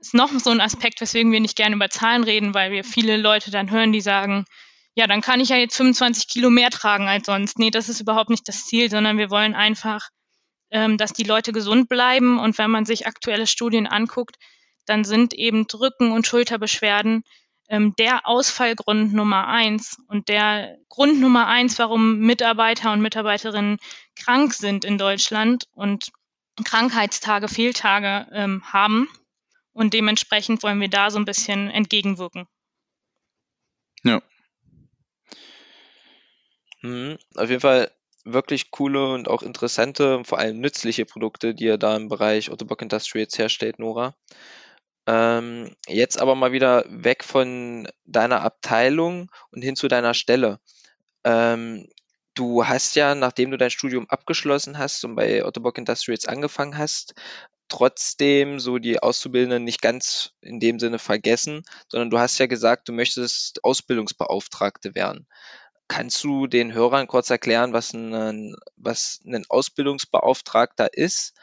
ist 0.00 0.14
noch 0.14 0.36
so 0.36 0.50
ein 0.50 0.60
Aspekt, 0.60 1.00
weswegen 1.00 1.30
wir 1.30 1.38
nicht 1.38 1.56
gerne 1.56 1.76
über 1.76 1.90
Zahlen 1.90 2.24
reden, 2.24 2.54
weil 2.54 2.72
wir 2.72 2.82
viele 2.82 3.16
Leute 3.16 3.52
dann 3.52 3.70
hören, 3.70 3.92
die 3.92 4.00
sagen, 4.00 4.46
ja, 4.94 5.06
dann 5.06 5.20
kann 5.20 5.40
ich 5.40 5.50
ja 5.50 5.56
jetzt 5.56 5.76
25 5.76 6.28
Kilo 6.28 6.50
mehr 6.50 6.70
tragen 6.70 7.08
als 7.08 7.26
sonst. 7.26 7.58
Nee, 7.58 7.70
das 7.70 7.88
ist 7.88 8.00
überhaupt 8.00 8.30
nicht 8.30 8.48
das 8.48 8.66
Ziel, 8.66 8.90
sondern 8.90 9.18
wir 9.18 9.30
wollen 9.30 9.54
einfach, 9.54 10.08
ähm, 10.70 10.98
dass 10.98 11.12
die 11.12 11.24
Leute 11.24 11.52
gesund 11.52 11.88
bleiben. 11.88 12.38
Und 12.38 12.58
wenn 12.58 12.70
man 12.70 12.84
sich 12.84 13.06
aktuelle 13.06 13.46
Studien 13.46 13.86
anguckt, 13.86 14.36
dann 14.86 15.04
sind 15.04 15.34
eben 15.34 15.66
Rücken- 15.72 16.12
und 16.12 16.26
Schulterbeschwerden 16.26 17.22
ähm, 17.70 17.94
der 17.96 18.26
Ausfallgrund 18.26 19.14
Nummer 19.14 19.46
eins 19.46 19.96
und 20.08 20.28
der 20.28 20.76
Grund 20.88 21.20
Nummer 21.20 21.46
eins, 21.46 21.78
warum 21.78 22.18
Mitarbeiter 22.18 22.92
und 22.92 23.00
Mitarbeiterinnen 23.00 23.78
krank 24.16 24.52
sind 24.52 24.84
in 24.84 24.98
Deutschland 24.98 25.68
und 25.72 26.10
Krankheitstage, 26.64 27.46
Fehltage 27.46 28.26
ähm, 28.32 28.62
haben. 28.64 29.08
Und 29.72 29.94
dementsprechend 29.94 30.64
wollen 30.64 30.80
wir 30.80 30.90
da 30.90 31.10
so 31.10 31.18
ein 31.18 31.24
bisschen 31.24 31.70
entgegenwirken. 31.70 32.48
Ja. 34.02 34.20
Mhm. 36.82 37.18
Auf 37.36 37.48
jeden 37.48 37.60
Fall 37.60 37.90
wirklich 38.24 38.70
coole 38.70 39.12
und 39.12 39.28
auch 39.28 39.42
interessante 39.42 40.16
und 40.16 40.26
vor 40.26 40.38
allem 40.38 40.60
nützliche 40.60 41.06
Produkte, 41.06 41.54
die 41.54 41.64
ihr 41.64 41.78
da 41.78 41.96
im 41.96 42.08
Bereich 42.08 42.50
Ottobock 42.50 42.82
Industry 42.82 43.20
jetzt 43.20 43.38
herstellt, 43.38 43.78
Nora. 43.78 44.14
Ähm, 45.06 45.74
jetzt 45.88 46.20
aber 46.20 46.34
mal 46.34 46.52
wieder 46.52 46.84
weg 46.88 47.24
von 47.24 47.88
deiner 48.04 48.42
Abteilung 48.42 49.30
und 49.50 49.62
hin 49.62 49.76
zu 49.76 49.88
deiner 49.88 50.14
Stelle. 50.14 50.60
Ähm, 51.24 51.88
du 52.34 52.66
hast 52.66 52.96
ja, 52.96 53.14
nachdem 53.14 53.50
du 53.50 53.58
dein 53.58 53.70
Studium 53.70 54.08
abgeschlossen 54.10 54.78
hast 54.78 55.04
und 55.04 55.16
bei 55.16 55.44
Ottobock 55.44 55.78
Industries 55.78 56.26
angefangen 56.28 56.78
hast, 56.78 57.14
trotzdem 57.68 58.60
so 58.60 58.78
die 58.78 59.02
Auszubildenden 59.02 59.64
nicht 59.64 59.82
ganz 59.82 60.32
in 60.42 60.60
dem 60.60 60.78
Sinne 60.80 60.98
vergessen, 60.98 61.62
sondern 61.88 62.10
du 62.10 62.18
hast 62.18 62.38
ja 62.38 62.46
gesagt, 62.46 62.88
du 62.88 62.92
möchtest 62.92 63.64
Ausbildungsbeauftragte 63.64 64.94
werden. 64.94 65.26
Kannst 65.90 66.22
du 66.22 66.46
den 66.46 66.72
Hörern 66.72 67.08
kurz 67.08 67.30
erklären, 67.30 67.72
was 67.72 67.92
ein, 67.94 68.54
was 68.76 69.20
ein 69.26 69.44
Ausbildungsbeauftragter 69.48 70.94
ist 70.94 71.34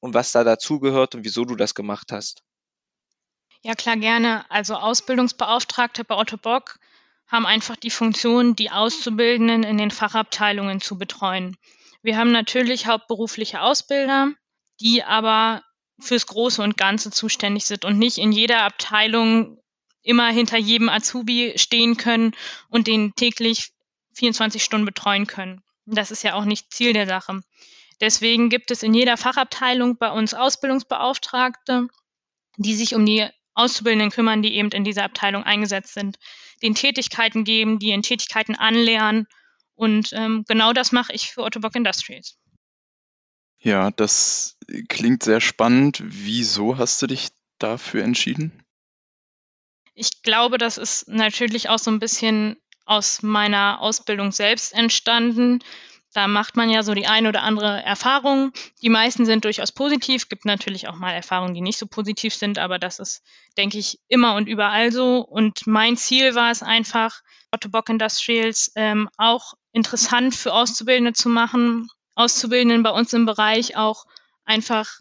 und 0.00 0.12
was 0.12 0.32
da 0.32 0.44
dazugehört 0.44 1.14
und 1.14 1.24
wieso 1.24 1.46
du 1.46 1.56
das 1.56 1.74
gemacht 1.74 2.12
hast? 2.12 2.42
Ja, 3.62 3.74
klar, 3.74 3.96
gerne. 3.96 4.44
Also 4.50 4.74
Ausbildungsbeauftragte 4.74 6.04
bei 6.04 6.14
Otto 6.14 6.36
Bock 6.36 6.78
haben 7.26 7.46
einfach 7.46 7.74
die 7.74 7.88
Funktion, 7.88 8.54
die 8.54 8.70
Auszubildenden 8.70 9.62
in 9.62 9.78
den 9.78 9.90
Fachabteilungen 9.90 10.82
zu 10.82 10.98
betreuen. 10.98 11.56
Wir 12.02 12.18
haben 12.18 12.32
natürlich 12.32 12.86
hauptberufliche 12.86 13.62
Ausbilder, 13.62 14.28
die 14.78 15.04
aber 15.04 15.62
fürs 15.98 16.26
Große 16.26 16.60
und 16.60 16.76
Ganze 16.76 17.10
zuständig 17.10 17.64
sind 17.64 17.86
und 17.86 17.98
nicht 17.98 18.18
in 18.18 18.30
jeder 18.30 18.60
Abteilung 18.60 19.58
immer 20.02 20.28
hinter 20.28 20.58
jedem 20.58 20.90
Azubi 20.90 21.54
stehen 21.56 21.96
können 21.96 22.32
und 22.68 22.88
den 22.88 23.14
täglich 23.14 23.72
24 24.16 24.62
Stunden 24.62 24.86
betreuen 24.86 25.26
können. 25.26 25.62
Das 25.86 26.10
ist 26.10 26.24
ja 26.24 26.34
auch 26.34 26.44
nicht 26.44 26.72
Ziel 26.72 26.92
der 26.92 27.06
Sache. 27.06 27.40
Deswegen 28.00 28.50
gibt 28.50 28.70
es 28.70 28.82
in 28.82 28.92
jeder 28.92 29.16
Fachabteilung 29.16 29.96
bei 29.96 30.10
uns 30.10 30.34
Ausbildungsbeauftragte, 30.34 31.88
die 32.56 32.74
sich 32.74 32.94
um 32.94 33.06
die 33.06 33.26
Auszubildenden 33.54 34.10
kümmern, 34.10 34.42
die 34.42 34.54
eben 34.54 34.70
in 34.70 34.84
dieser 34.84 35.04
Abteilung 35.04 35.42
eingesetzt 35.44 35.94
sind, 35.94 36.18
den 36.62 36.74
Tätigkeiten 36.74 37.44
geben, 37.44 37.78
die 37.78 37.90
in 37.90 38.02
Tätigkeiten 38.02 38.54
anlernen. 38.54 39.26
Und 39.74 40.10
ähm, 40.12 40.44
genau 40.46 40.72
das 40.72 40.92
mache 40.92 41.12
ich 41.12 41.30
für 41.30 41.42
Otto 41.42 41.60
Bock 41.60 41.74
Industries. 41.74 42.38
Ja, 43.58 43.90
das 43.90 44.58
klingt 44.88 45.22
sehr 45.22 45.40
spannend. 45.40 46.02
Wieso 46.04 46.76
hast 46.76 47.00
du 47.00 47.06
dich 47.06 47.28
dafür 47.58 48.04
entschieden? 48.04 48.62
Ich 49.94 50.22
glaube, 50.22 50.58
das 50.58 50.76
ist 50.76 51.08
natürlich 51.08 51.70
auch 51.70 51.78
so 51.78 51.90
ein 51.90 51.98
bisschen 51.98 52.56
aus 52.86 53.22
meiner 53.22 53.80
Ausbildung 53.80 54.32
selbst 54.32 54.72
entstanden. 54.72 55.60
Da 56.14 56.28
macht 56.28 56.56
man 56.56 56.70
ja 56.70 56.82
so 56.82 56.94
die 56.94 57.06
eine 57.06 57.28
oder 57.28 57.42
andere 57.42 57.82
Erfahrung. 57.82 58.52
Die 58.80 58.88
meisten 58.88 59.26
sind 59.26 59.44
durchaus 59.44 59.70
positiv. 59.70 60.30
Gibt 60.30 60.46
natürlich 60.46 60.88
auch 60.88 60.94
mal 60.94 61.12
Erfahrungen, 61.12 61.52
die 61.52 61.60
nicht 61.60 61.78
so 61.78 61.86
positiv 61.86 62.34
sind, 62.34 62.58
aber 62.58 62.78
das 62.78 62.98
ist, 62.98 63.22
denke 63.58 63.76
ich, 63.76 63.98
immer 64.08 64.34
und 64.34 64.48
überall 64.48 64.92
so. 64.92 65.18
Und 65.18 65.66
mein 65.66 65.98
Ziel 65.98 66.34
war 66.34 66.50
es 66.50 66.62
einfach, 66.62 67.20
Otto 67.52 67.68
Bock 67.68 67.90
Industrials 67.90 68.72
ähm, 68.76 69.10
auch 69.18 69.54
interessant 69.72 70.34
für 70.34 70.54
Auszubildende 70.54 71.12
zu 71.12 71.28
machen, 71.28 71.88
Auszubildenden 72.14 72.82
bei 72.82 72.90
uns 72.90 73.12
im 73.12 73.26
Bereich 73.26 73.76
auch 73.76 74.06
einfach 74.46 75.00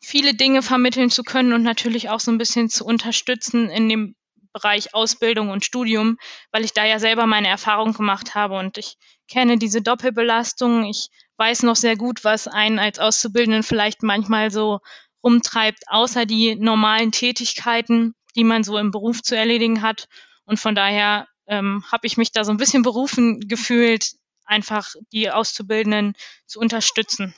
viele 0.00 0.34
Dinge 0.34 0.62
vermitteln 0.62 1.10
zu 1.10 1.24
können 1.24 1.52
und 1.52 1.62
natürlich 1.62 2.08
auch 2.08 2.20
so 2.20 2.30
ein 2.30 2.38
bisschen 2.38 2.68
zu 2.68 2.84
unterstützen 2.84 3.68
in 3.68 3.88
dem 3.88 4.14
Bereich 4.52 4.94
Ausbildung 4.94 5.50
und 5.50 5.64
Studium, 5.64 6.18
weil 6.50 6.64
ich 6.64 6.72
da 6.72 6.84
ja 6.84 6.98
selber 6.98 7.26
meine 7.26 7.48
Erfahrung 7.48 7.92
gemacht 7.92 8.34
habe 8.34 8.58
und 8.58 8.78
ich 8.78 8.96
kenne 9.28 9.58
diese 9.58 9.82
Doppelbelastung. 9.82 10.84
Ich 10.84 11.08
weiß 11.36 11.62
noch 11.62 11.76
sehr 11.76 11.96
gut, 11.96 12.24
was 12.24 12.48
einen 12.48 12.78
als 12.78 12.98
Auszubildenden 12.98 13.62
vielleicht 13.62 14.02
manchmal 14.02 14.50
so 14.50 14.80
rumtreibt, 15.24 15.84
außer 15.88 16.26
die 16.26 16.56
normalen 16.56 17.12
Tätigkeiten, 17.12 18.14
die 18.36 18.44
man 18.44 18.64
so 18.64 18.78
im 18.78 18.90
Beruf 18.90 19.22
zu 19.22 19.36
erledigen 19.36 19.82
hat. 19.82 20.08
Und 20.44 20.58
von 20.58 20.74
daher 20.74 21.28
ähm, 21.46 21.84
habe 21.90 22.06
ich 22.06 22.16
mich 22.16 22.32
da 22.32 22.44
so 22.44 22.50
ein 22.50 22.56
bisschen 22.56 22.82
berufen 22.82 23.40
gefühlt, 23.40 24.12
einfach 24.44 24.88
die 25.12 25.30
Auszubildenden 25.30 26.14
zu 26.46 26.58
unterstützen. 26.58 27.34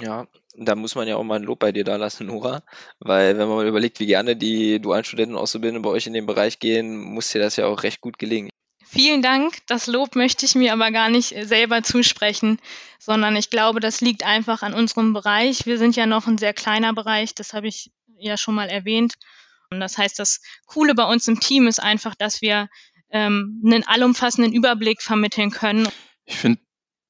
Ja, 0.00 0.26
da 0.54 0.74
muss 0.74 0.94
man 0.94 1.08
ja 1.08 1.16
auch 1.16 1.24
mal 1.24 1.36
ein 1.36 1.42
Lob 1.44 1.58
bei 1.58 1.72
dir 1.72 1.84
da 1.84 1.96
lassen, 1.96 2.26
Nora, 2.26 2.62
weil 3.00 3.36
wenn 3.38 3.48
man 3.48 3.56
mal 3.56 3.66
überlegt, 3.66 4.00
wie 4.00 4.06
gerne 4.06 4.36
die 4.36 4.80
dualen 4.80 5.04
Studenten 5.04 5.36
Auszubildenden 5.36 5.82
bei 5.82 5.90
euch 5.90 6.06
in 6.06 6.12
den 6.12 6.26
Bereich 6.26 6.58
gehen, 6.58 6.96
muss 6.96 7.30
dir 7.30 7.40
das 7.40 7.56
ja 7.56 7.66
auch 7.66 7.82
recht 7.82 8.00
gut 8.00 8.18
gelingen. 8.18 8.50
Vielen 8.90 9.20
Dank. 9.20 9.58
Das 9.66 9.86
Lob 9.86 10.16
möchte 10.16 10.46
ich 10.46 10.54
mir 10.54 10.72
aber 10.72 10.90
gar 10.90 11.10
nicht 11.10 11.34
selber 11.42 11.82
zusprechen, 11.82 12.58
sondern 12.98 13.36
ich 13.36 13.50
glaube, 13.50 13.80
das 13.80 14.00
liegt 14.00 14.24
einfach 14.24 14.62
an 14.62 14.72
unserem 14.72 15.12
Bereich. 15.12 15.66
Wir 15.66 15.76
sind 15.76 15.94
ja 15.94 16.06
noch 16.06 16.26
ein 16.26 16.38
sehr 16.38 16.54
kleiner 16.54 16.94
Bereich, 16.94 17.34
das 17.34 17.52
habe 17.52 17.68
ich 17.68 17.90
ja 18.18 18.36
schon 18.36 18.54
mal 18.54 18.68
erwähnt. 18.68 19.14
Und 19.70 19.80
das 19.80 19.98
heißt, 19.98 20.18
das 20.18 20.40
Coole 20.66 20.94
bei 20.94 21.04
uns 21.04 21.28
im 21.28 21.38
Team 21.38 21.66
ist 21.66 21.82
einfach, 21.82 22.14
dass 22.14 22.40
wir 22.40 22.68
ähm, 23.10 23.62
einen 23.64 23.86
allumfassenden 23.86 24.54
Überblick 24.54 25.02
vermitteln 25.02 25.50
können. 25.50 25.88
Ich 26.24 26.36
finde 26.36 26.60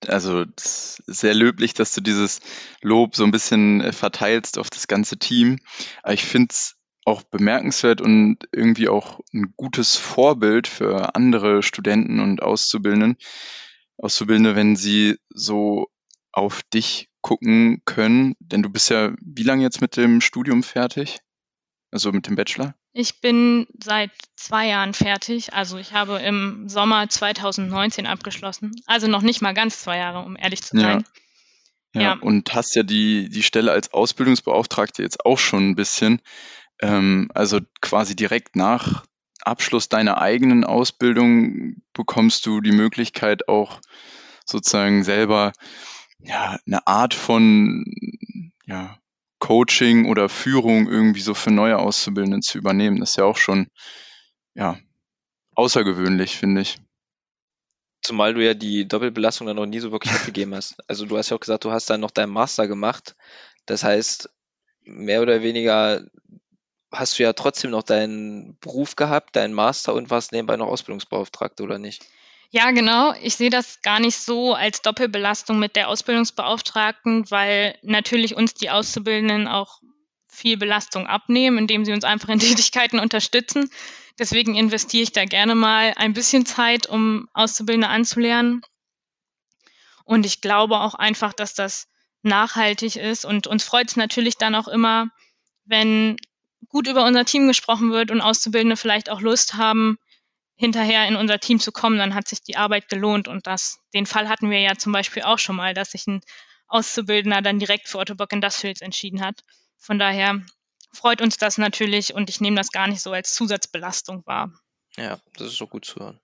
also 0.07 0.45
sehr 0.57 1.35
löblich, 1.35 1.75
dass 1.75 1.95
du 1.95 2.01
dieses 2.01 2.41
Lob 2.83 3.17
so 3.17 3.25
ein 3.25 3.31
bisschen 3.31 3.81
äh, 3.81 3.93
verteilst 3.93 4.59
auf 4.59 4.71
das 4.71 4.87
ganze 4.87 5.19
Team. 5.19 5.59
Aber 6.03 6.15
ich 6.15 6.25
finde 6.25 6.49
es 6.53 6.77
auch 7.05 7.23
bemerkenswert 7.23 8.01
und 8.01 8.39
irgendwie 8.53 8.89
auch 8.89 9.21
ein 9.33 9.55
gutes 9.57 9.97
Vorbild 9.97 10.69
für 10.69 11.15
andere 11.15 11.63
Studenten 11.63 12.21
und 12.21 12.43
Auszubildenden, 12.43 13.17
Auszubildende, 13.97 14.55
wenn 14.57 14.77
sie 14.77 15.17
so 15.31 15.89
auf 16.33 16.63
dich 16.63 17.09
gucken 17.23 17.83
können. 17.85 18.37
Denn 18.41 18.63
du 18.63 18.69
bist 18.69 18.91
ja 18.91 19.13
wie 19.21 19.43
lange 19.43 19.63
jetzt 19.63 19.81
mit 19.81 19.97
dem 19.97 20.21
Studium 20.21 20.63
fertig? 20.63 21.19
Also 21.91 22.13
mit 22.13 22.27
dem 22.27 22.37
Bachelor? 22.37 22.75
Ich 22.93 23.21
bin 23.21 23.67
seit 23.83 24.11
zwei 24.37 24.67
Jahren 24.67 24.95
fertig. 24.95 25.53
Also 25.53 25.79
ich 25.79 25.93
habe 25.93 26.19
im 26.19 26.69
Sommer 26.69 27.09
2019 27.09 28.07
abgeschlossen. 28.07 28.73
Also 28.87 29.07
noch 29.07 29.23
nicht 29.23 29.41
mal 29.41 29.55
ganz 29.55 29.81
zwei 29.81 29.99
Jahre, 29.99 30.25
um 30.25 30.37
ehrlich 30.37 30.63
zu 30.63 30.77
sein. 30.79 31.05
Ja, 31.95 32.01
ja. 32.01 32.03
ja. 32.15 32.19
und 32.21 32.55
hast 32.55 32.75
ja 32.75 32.83
die, 32.83 33.29
die 33.29 33.43
Stelle 33.43 33.73
als 33.73 33.93
Ausbildungsbeauftragte 33.93 35.03
jetzt 35.03 35.25
auch 35.25 35.39
schon 35.39 35.71
ein 35.71 35.77
bisschen. 35.77 36.21
Ähm, 36.81 37.31
also 37.35 37.61
quasi 37.81 38.17
direkt 38.17 38.57
nach 38.57 39.05
Abschluss 39.41 39.89
deiner 39.89 40.21
eigenen 40.21 40.65
Ausbildung 40.65 41.83
bekommst 41.93 42.47
du 42.47 42.61
die 42.61 42.73
Möglichkeit 42.73 43.49
auch 43.49 43.81
sozusagen 44.45 45.05
selber 45.05 45.53
ja, 46.21 46.59
eine 46.67 46.87
Art 46.87 47.15
von 47.15 47.85
ja, 48.67 48.99
Coaching 49.39 50.07
oder 50.07 50.29
Führung 50.29 50.89
irgendwie 50.89 51.21
so 51.21 51.35
für 51.35 51.51
neue 51.51 51.79
Auszubildende 51.79 52.41
zu 52.41 52.59
übernehmen. 52.59 53.01
Das 53.01 53.11
ist 53.11 53.17
ja 53.17 53.25
auch 53.25 53.37
schon 53.37 53.69
ja, 54.55 54.77
außergewöhnlich, 55.55 56.37
finde 56.37 56.63
ich. 56.63 56.79
Zumal 58.03 58.35
du 58.35 58.45
ja 58.45 58.55
die 58.55 58.87
Doppelbelastung 58.87 59.47
dann 59.47 59.57
noch 59.57 59.67
nie 59.67 59.81
so 59.81 59.93
wirklich 59.93 60.13
abgegeben 60.13 60.55
hast. 60.55 60.77
Also 60.89 61.07
du 61.07 61.17
hast 61.17 61.31
ja 61.31 61.37
auch 61.37 61.41
gesagt, 61.41 61.65
du 61.65 61.71
hast 61.71 61.91
dann 61.91 62.01
noch 62.01 62.11
deinen 62.11 62.33
Master 62.33 62.67
gemacht. 62.67 63.17
Das 63.67 63.85
heißt, 63.85 64.31
mehr 64.83 65.23
oder 65.23 65.43
weniger 65.43 66.05
hast 66.91 67.19
du 67.19 67.23
ja 67.23 67.33
trotzdem 67.35 67.71
noch 67.71 67.83
deinen 67.83 68.57
Beruf 68.61 68.97
gehabt, 68.97 69.37
deinen 69.37 69.53
Master 69.53 69.95
und 69.95 70.11
warst 70.11 70.33
nebenbei 70.33 70.57
noch 70.57 70.69
Ausbildungsbeauftragte, 70.69 71.63
oder 71.63 71.79
nicht? 71.79 72.05
Ja, 72.51 72.71
genau. 72.71 73.13
Ich 73.23 73.37
sehe 73.37 73.51
das 73.51 73.83
gar 73.83 74.01
nicht 74.01 74.17
so 74.17 74.55
als 74.55 74.81
Doppelbelastung 74.81 75.59
mit 75.59 75.77
der 75.77 75.89
Ausbildungsbeauftragten, 75.89 77.31
weil 77.31 77.79
natürlich 77.83 78.37
uns 78.37 78.55
die 78.55 78.71
Auszubildenden 78.71 79.47
auch 79.49 79.81
viel 80.29 80.57
Belastung 80.57 81.07
abnehmen, 81.07 81.59
indem 81.59 81.85
sie 81.85 81.93
uns 81.93 82.05
einfach 82.05 82.31
in 82.31 82.39
Tätigkeiten 82.39 82.99
unterstützen. 82.99 83.71
Deswegen 84.19 84.57
investiere 84.57 85.03
ich 85.03 85.13
da 85.13 85.25
gerne 85.27 85.55
mal 85.55 85.93
ein 85.97 86.15
bisschen 86.15 86.47
Zeit, 86.47 86.87
um 86.87 87.29
Auszubildende 87.35 87.89
anzulernen. 87.89 88.63
Und 90.05 90.25
ich 90.25 90.41
glaube 90.41 90.81
auch 90.81 90.95
einfach, 90.95 91.35
dass 91.35 91.55
das 91.55 91.87
nachhaltig 92.23 92.97
ist. 92.97 93.27
Und 93.27 93.47
uns 93.47 93.63
freut 93.63 93.89
es 93.89 93.97
natürlich 93.97 94.39
dann 94.39 94.55
auch 94.55 94.69
immer, 94.69 95.09
wenn 95.67 96.17
gut 96.69 96.89
über 96.89 97.05
unser 97.05 97.27
Team 97.27 97.47
gesprochen 97.47 97.93
wird 97.93 98.11
und 98.11 98.23
Auszubildende 98.23 98.77
vielleicht 98.77 99.11
auch 99.11 99.21
Lust 99.21 99.55
haben, 99.55 99.99
hinterher 100.59 101.07
in 101.07 101.17
unser 101.17 101.39
Team 101.39 101.61
zu 101.61 101.71
kommen, 101.71 101.99
dann 101.99 102.15
hat 102.15 102.29
sich 102.29 102.43
die 102.43 102.57
Arbeit 102.57 102.89
gelohnt. 102.89 103.29
Und 103.29 103.47
das, 103.47 103.79
den 103.95 104.07
Fall 104.07 104.29
hatten 104.29 104.51
wir 104.51 104.61
ja 104.61 104.77
zum 104.77 104.93
Beispiel 104.93 105.23
auch 105.23 105.39
schon 105.39 105.57
mal, 105.57 105.73
dass 105.73 105.93
sich 105.93 106.07
ein 106.07 106.21
Auszubildender 106.67 107.41
dann 107.41 107.61
direkt 107.61 107.89
für 107.89 107.99
Ottobock 107.99 108.33
Industrials 108.33 108.81
entschieden 108.81 109.23
hat. 109.23 109.45
Von 109.79 109.99
daher 109.99 110.43
freut 110.93 111.23
uns 111.23 111.39
das 111.39 111.59
natürlich 111.59 112.13
und 112.13 112.29
ich 112.29 112.41
nehme 112.41 112.57
das 112.57 112.73
gar 112.73 112.89
nicht 112.89 113.01
so 113.01 113.13
als 113.13 113.35
Zusatzbelastung 113.35 114.27
wahr. 114.27 114.53
Ja, 114.97 115.19
das 115.35 115.49
ist 115.49 115.59
so 115.59 115.69
gut 115.69 115.85
zu 115.85 116.01
hören. 116.01 116.21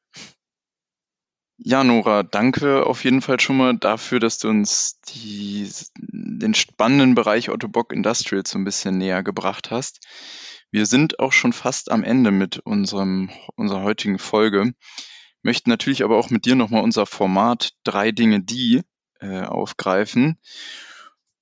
Ja, 1.56 1.84
Nora, 1.84 2.24
danke 2.24 2.84
auf 2.84 3.04
jeden 3.04 3.22
Fall 3.22 3.38
schon 3.38 3.56
mal 3.56 3.76
dafür, 3.76 4.18
dass 4.18 4.38
du 4.38 4.48
uns 4.48 5.00
die, 5.08 5.70
den 5.96 6.54
spannenden 6.54 7.14
Bereich 7.14 7.48
Ottobock 7.50 7.92
Industrials 7.92 8.50
so 8.50 8.58
ein 8.58 8.64
bisschen 8.64 8.98
näher 8.98 9.22
gebracht 9.22 9.70
hast. 9.70 10.04
Wir 10.74 10.86
sind 10.86 11.20
auch 11.20 11.30
schon 11.30 11.52
fast 11.52 11.92
am 11.92 12.02
Ende 12.02 12.32
mit 12.32 12.58
unserem, 12.58 13.30
unserer 13.54 13.84
heutigen 13.84 14.18
Folge, 14.18 14.74
möchten 15.40 15.70
natürlich 15.70 16.02
aber 16.02 16.18
auch 16.18 16.30
mit 16.30 16.46
dir 16.46 16.56
nochmal 16.56 16.82
unser 16.82 17.06
Format 17.06 17.74
drei 17.84 18.10
Dinge, 18.10 18.42
die 18.42 18.82
äh, 19.20 19.42
aufgreifen. 19.42 20.36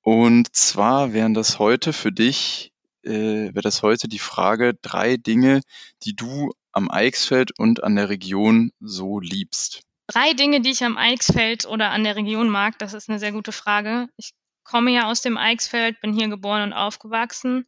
Und 0.02 0.54
zwar 0.54 1.14
wären 1.14 1.32
das 1.32 1.58
heute 1.58 1.94
für 1.94 2.12
dich, 2.12 2.74
äh, 3.04 3.10
wäre 3.54 3.62
das 3.62 3.82
heute 3.82 4.06
die 4.06 4.18
Frage, 4.18 4.74
drei 4.82 5.16
Dinge, 5.16 5.62
die 6.02 6.14
du 6.14 6.52
am 6.70 6.90
Eichsfeld 6.90 7.58
und 7.58 7.82
an 7.82 7.96
der 7.96 8.10
Region 8.10 8.72
so 8.80 9.18
liebst. 9.18 9.80
Drei 10.08 10.34
Dinge, 10.34 10.60
die 10.60 10.72
ich 10.72 10.84
am 10.84 10.98
Eichsfeld 10.98 11.64
oder 11.64 11.88
an 11.88 12.04
der 12.04 12.16
Region 12.16 12.50
mag, 12.50 12.78
das 12.78 12.92
ist 12.92 13.08
eine 13.08 13.18
sehr 13.18 13.32
gute 13.32 13.52
Frage. 13.52 14.08
Ich 14.18 14.34
komme 14.62 14.90
ja 14.90 15.10
aus 15.10 15.22
dem 15.22 15.38
Eichsfeld, 15.38 16.02
bin 16.02 16.12
hier 16.12 16.28
geboren 16.28 16.64
und 16.64 16.72
aufgewachsen. 16.74 17.66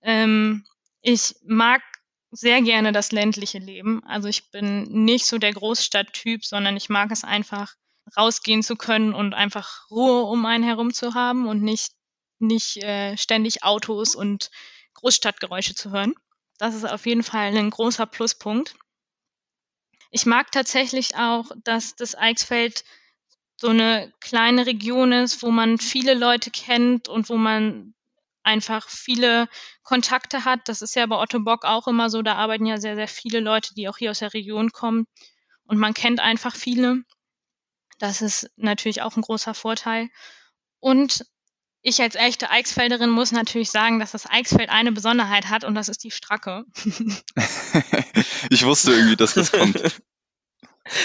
Ähm, 0.00 0.64
ich 1.02 1.34
mag 1.44 1.82
sehr 2.30 2.62
gerne 2.62 2.92
das 2.92 3.12
ländliche 3.12 3.58
Leben. 3.58 4.02
Also 4.06 4.28
ich 4.28 4.50
bin 4.50 4.84
nicht 5.04 5.26
so 5.26 5.38
der 5.38 5.52
Großstadttyp, 5.52 6.44
sondern 6.44 6.76
ich 6.76 6.88
mag 6.88 7.10
es 7.10 7.24
einfach, 7.24 7.74
rausgehen 8.16 8.62
zu 8.62 8.76
können 8.76 9.14
und 9.14 9.34
einfach 9.34 9.88
Ruhe 9.90 10.22
um 10.22 10.44
einen 10.46 10.64
herum 10.64 10.92
zu 10.92 11.14
haben 11.14 11.46
und 11.46 11.62
nicht, 11.62 11.92
nicht 12.38 12.78
äh, 12.78 13.16
ständig 13.16 13.62
Autos 13.62 14.14
und 14.14 14.50
Großstadtgeräusche 14.94 15.74
zu 15.74 15.90
hören. 15.90 16.14
Das 16.58 16.74
ist 16.74 16.84
auf 16.84 17.06
jeden 17.06 17.22
Fall 17.22 17.56
ein 17.56 17.70
großer 17.70 18.06
Pluspunkt. 18.06 18.74
Ich 20.10 20.26
mag 20.26 20.50
tatsächlich 20.52 21.16
auch, 21.16 21.46
dass 21.64 21.96
das 21.96 22.14
Eichsfeld 22.14 22.84
so 23.56 23.68
eine 23.68 24.12
kleine 24.20 24.66
Region 24.66 25.12
ist, 25.12 25.42
wo 25.42 25.50
man 25.50 25.78
viele 25.78 26.14
Leute 26.14 26.50
kennt 26.50 27.08
und 27.08 27.28
wo 27.28 27.36
man 27.36 27.94
einfach 28.42 28.88
viele 28.88 29.48
Kontakte 29.82 30.44
hat. 30.44 30.60
Das 30.66 30.82
ist 30.82 30.96
ja 30.96 31.06
bei 31.06 31.16
Otto 31.16 31.40
Bock 31.40 31.64
auch 31.64 31.86
immer 31.88 32.10
so. 32.10 32.22
Da 32.22 32.34
arbeiten 32.34 32.66
ja 32.66 32.78
sehr, 32.78 32.96
sehr 32.96 33.08
viele 33.08 33.40
Leute, 33.40 33.74
die 33.74 33.88
auch 33.88 33.98
hier 33.98 34.10
aus 34.10 34.20
der 34.20 34.34
Region 34.34 34.70
kommen. 34.72 35.06
Und 35.64 35.78
man 35.78 35.94
kennt 35.94 36.20
einfach 36.20 36.54
viele. 36.54 37.02
Das 37.98 38.20
ist 38.20 38.50
natürlich 38.56 39.02
auch 39.02 39.16
ein 39.16 39.22
großer 39.22 39.54
Vorteil. 39.54 40.08
Und 40.80 41.24
ich 41.82 42.00
als 42.00 42.14
echte 42.14 42.50
Eichsfelderin 42.50 43.10
muss 43.10 43.32
natürlich 43.32 43.70
sagen, 43.70 43.98
dass 43.98 44.12
das 44.12 44.28
Eichsfeld 44.28 44.70
eine 44.70 44.92
Besonderheit 44.92 45.48
hat 45.48 45.64
und 45.64 45.74
das 45.74 45.88
ist 45.88 46.04
die 46.04 46.10
Stracke. 46.12 46.64
ich 48.50 48.64
wusste 48.64 48.92
irgendwie, 48.92 49.16
dass 49.16 49.34
das 49.34 49.52
kommt. 49.52 49.80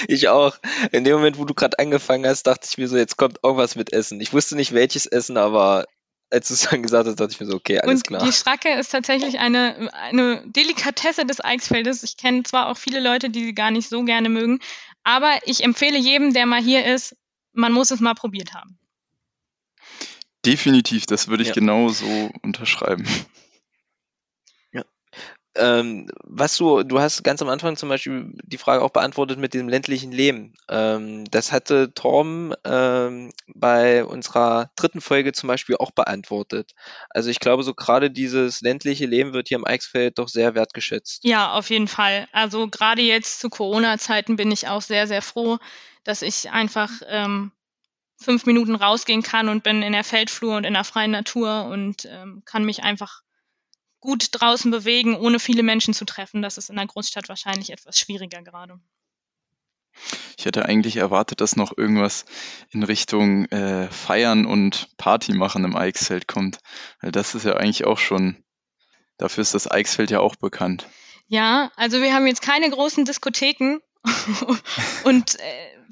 Ich 0.08 0.28
auch. 0.28 0.58
In 0.91 1.04
dem 1.04 1.17
Moment, 1.17 1.38
wo 1.38 1.45
du 1.45 1.54
gerade 1.54 1.78
angefangen 1.78 2.26
hast, 2.26 2.47
dachte 2.47 2.67
ich 2.67 2.80
mir 2.80 2.88
so, 2.88 2.97
jetzt 2.97 3.15
kommt 3.15 3.39
irgendwas 3.43 3.76
mit 3.76 3.93
Essen. 3.93 4.19
Ich 4.19 4.34
wusste 4.34 4.56
nicht 4.56 4.73
welches 4.73 5.06
Essen, 5.06 5.38
aber 5.38 5.86
als 6.29 6.49
du 6.49 6.53
es 6.55 6.61
dann 6.69 6.83
gesagt 6.83 7.07
hast, 7.07 7.19
dachte 7.19 7.31
ich 7.31 7.39
mir 7.39 7.45
so, 7.45 7.55
okay, 7.55 7.79
alles 7.79 7.99
und 7.99 8.07
klar. 8.07 8.25
Die 8.25 8.31
Stracke 8.31 8.73
ist 8.73 8.89
tatsächlich 8.91 9.39
eine, 9.39 9.93
eine 9.93 10.43
Delikatesse 10.45 11.25
des 11.25 11.43
Eichsfeldes. 11.43 12.03
Ich 12.03 12.17
kenne 12.17 12.43
zwar 12.43 12.67
auch 12.67 12.77
viele 12.77 12.99
Leute, 12.99 13.29
die 13.29 13.45
sie 13.45 13.53
gar 13.55 13.71
nicht 13.71 13.89
so 13.89 14.03
gerne 14.03 14.29
mögen, 14.29 14.59
aber 15.03 15.31
ich 15.45 15.63
empfehle 15.63 15.97
jedem, 15.97 16.33
der 16.33 16.45
mal 16.45 16.61
hier 16.61 16.85
ist, 16.85 17.15
man 17.53 17.71
muss 17.71 17.91
es 17.91 17.99
mal 17.99 18.13
probiert 18.13 18.53
haben. 18.53 18.77
Definitiv, 20.45 21.05
das 21.05 21.27
würde 21.27 21.43
ich 21.43 21.49
ja. 21.49 21.55
genau 21.55 21.89
so 21.89 22.31
unterschreiben. 22.41 23.05
Ähm, 25.57 26.09
was 26.23 26.57
du, 26.57 26.83
du 26.83 26.99
hast 26.99 27.23
ganz 27.23 27.41
am 27.41 27.49
Anfang 27.49 27.75
zum 27.75 27.89
Beispiel 27.89 28.33
die 28.43 28.57
Frage 28.57 28.83
auch 28.83 28.91
beantwortet 28.91 29.39
mit 29.39 29.53
dem 29.53 29.67
ländlichen 29.67 30.11
Leben. 30.11 30.53
Ähm, 30.69 31.25
das 31.31 31.51
hatte 31.51 31.93
Torm 31.93 32.53
ähm, 32.63 33.31
bei 33.53 34.05
unserer 34.05 34.71
dritten 34.75 35.01
Folge 35.01 35.33
zum 35.33 35.47
Beispiel 35.47 35.77
auch 35.77 35.91
beantwortet. 35.91 36.73
Also 37.09 37.29
ich 37.29 37.39
glaube, 37.39 37.63
so 37.63 37.73
gerade 37.73 38.11
dieses 38.11 38.61
ländliche 38.61 39.05
Leben 39.05 39.33
wird 39.33 39.47
hier 39.47 39.57
im 39.57 39.67
Eichsfeld 39.67 40.19
doch 40.19 40.29
sehr 40.29 40.55
wertgeschätzt. 40.55 41.23
Ja, 41.23 41.53
auf 41.53 41.69
jeden 41.69 41.87
Fall. 41.87 42.27
Also 42.31 42.67
gerade 42.67 43.01
jetzt 43.01 43.39
zu 43.39 43.49
Corona-Zeiten 43.49 44.35
bin 44.35 44.51
ich 44.51 44.67
auch 44.67 44.81
sehr, 44.81 45.07
sehr 45.07 45.21
froh, 45.21 45.57
dass 46.03 46.21
ich 46.21 46.51
einfach 46.51 46.91
ähm, 47.07 47.51
fünf 48.19 48.45
Minuten 48.45 48.75
rausgehen 48.75 49.23
kann 49.23 49.49
und 49.49 49.63
bin 49.63 49.81
in 49.81 49.93
der 49.93 50.03
Feldflur 50.03 50.57
und 50.57 50.63
in 50.63 50.73
der 50.73 50.83
freien 50.83 51.11
Natur 51.11 51.65
und 51.65 52.05
ähm, 52.05 52.41
kann 52.45 52.65
mich 52.65 52.83
einfach 52.83 53.21
gut 54.07 54.29
draußen 54.31 54.71
bewegen, 54.71 55.17
ohne 55.17 55.37
viele 55.37 55.63
Menschen 55.63 55.93
zu 55.93 56.05
treffen. 56.05 56.41
Das 56.41 56.57
ist 56.57 56.69
in 56.69 56.77
der 56.77 56.87
Großstadt 56.87 57.27
wahrscheinlich 57.27 57.71
etwas 57.73 57.99
schwieriger 57.99 58.41
gerade. 58.41 58.79
Ich 60.37 60.45
hätte 60.45 60.65
eigentlich 60.65 60.95
erwartet, 60.95 61.41
dass 61.41 61.57
noch 61.57 61.77
irgendwas 61.77 62.23
in 62.69 62.83
Richtung 62.83 63.47
äh, 63.47 63.91
Feiern 63.91 64.45
und 64.45 64.87
Party 64.95 65.33
machen 65.33 65.65
im 65.65 65.75
Eichsfeld 65.75 66.25
kommt. 66.25 66.59
Weil 67.01 67.11
das 67.11 67.35
ist 67.35 67.43
ja 67.43 67.57
eigentlich 67.57 67.83
auch 67.83 67.97
schon, 67.97 68.41
dafür 69.17 69.41
ist 69.41 69.53
das 69.53 69.69
Eichsfeld 69.69 70.09
ja 70.09 70.21
auch 70.21 70.37
bekannt. 70.37 70.87
Ja, 71.27 71.69
also 71.75 72.01
wir 72.01 72.13
haben 72.13 72.27
jetzt 72.27 72.41
keine 72.41 72.69
großen 72.69 73.03
Diskotheken, 73.03 73.81
und 75.03 75.37
äh, 75.37 75.43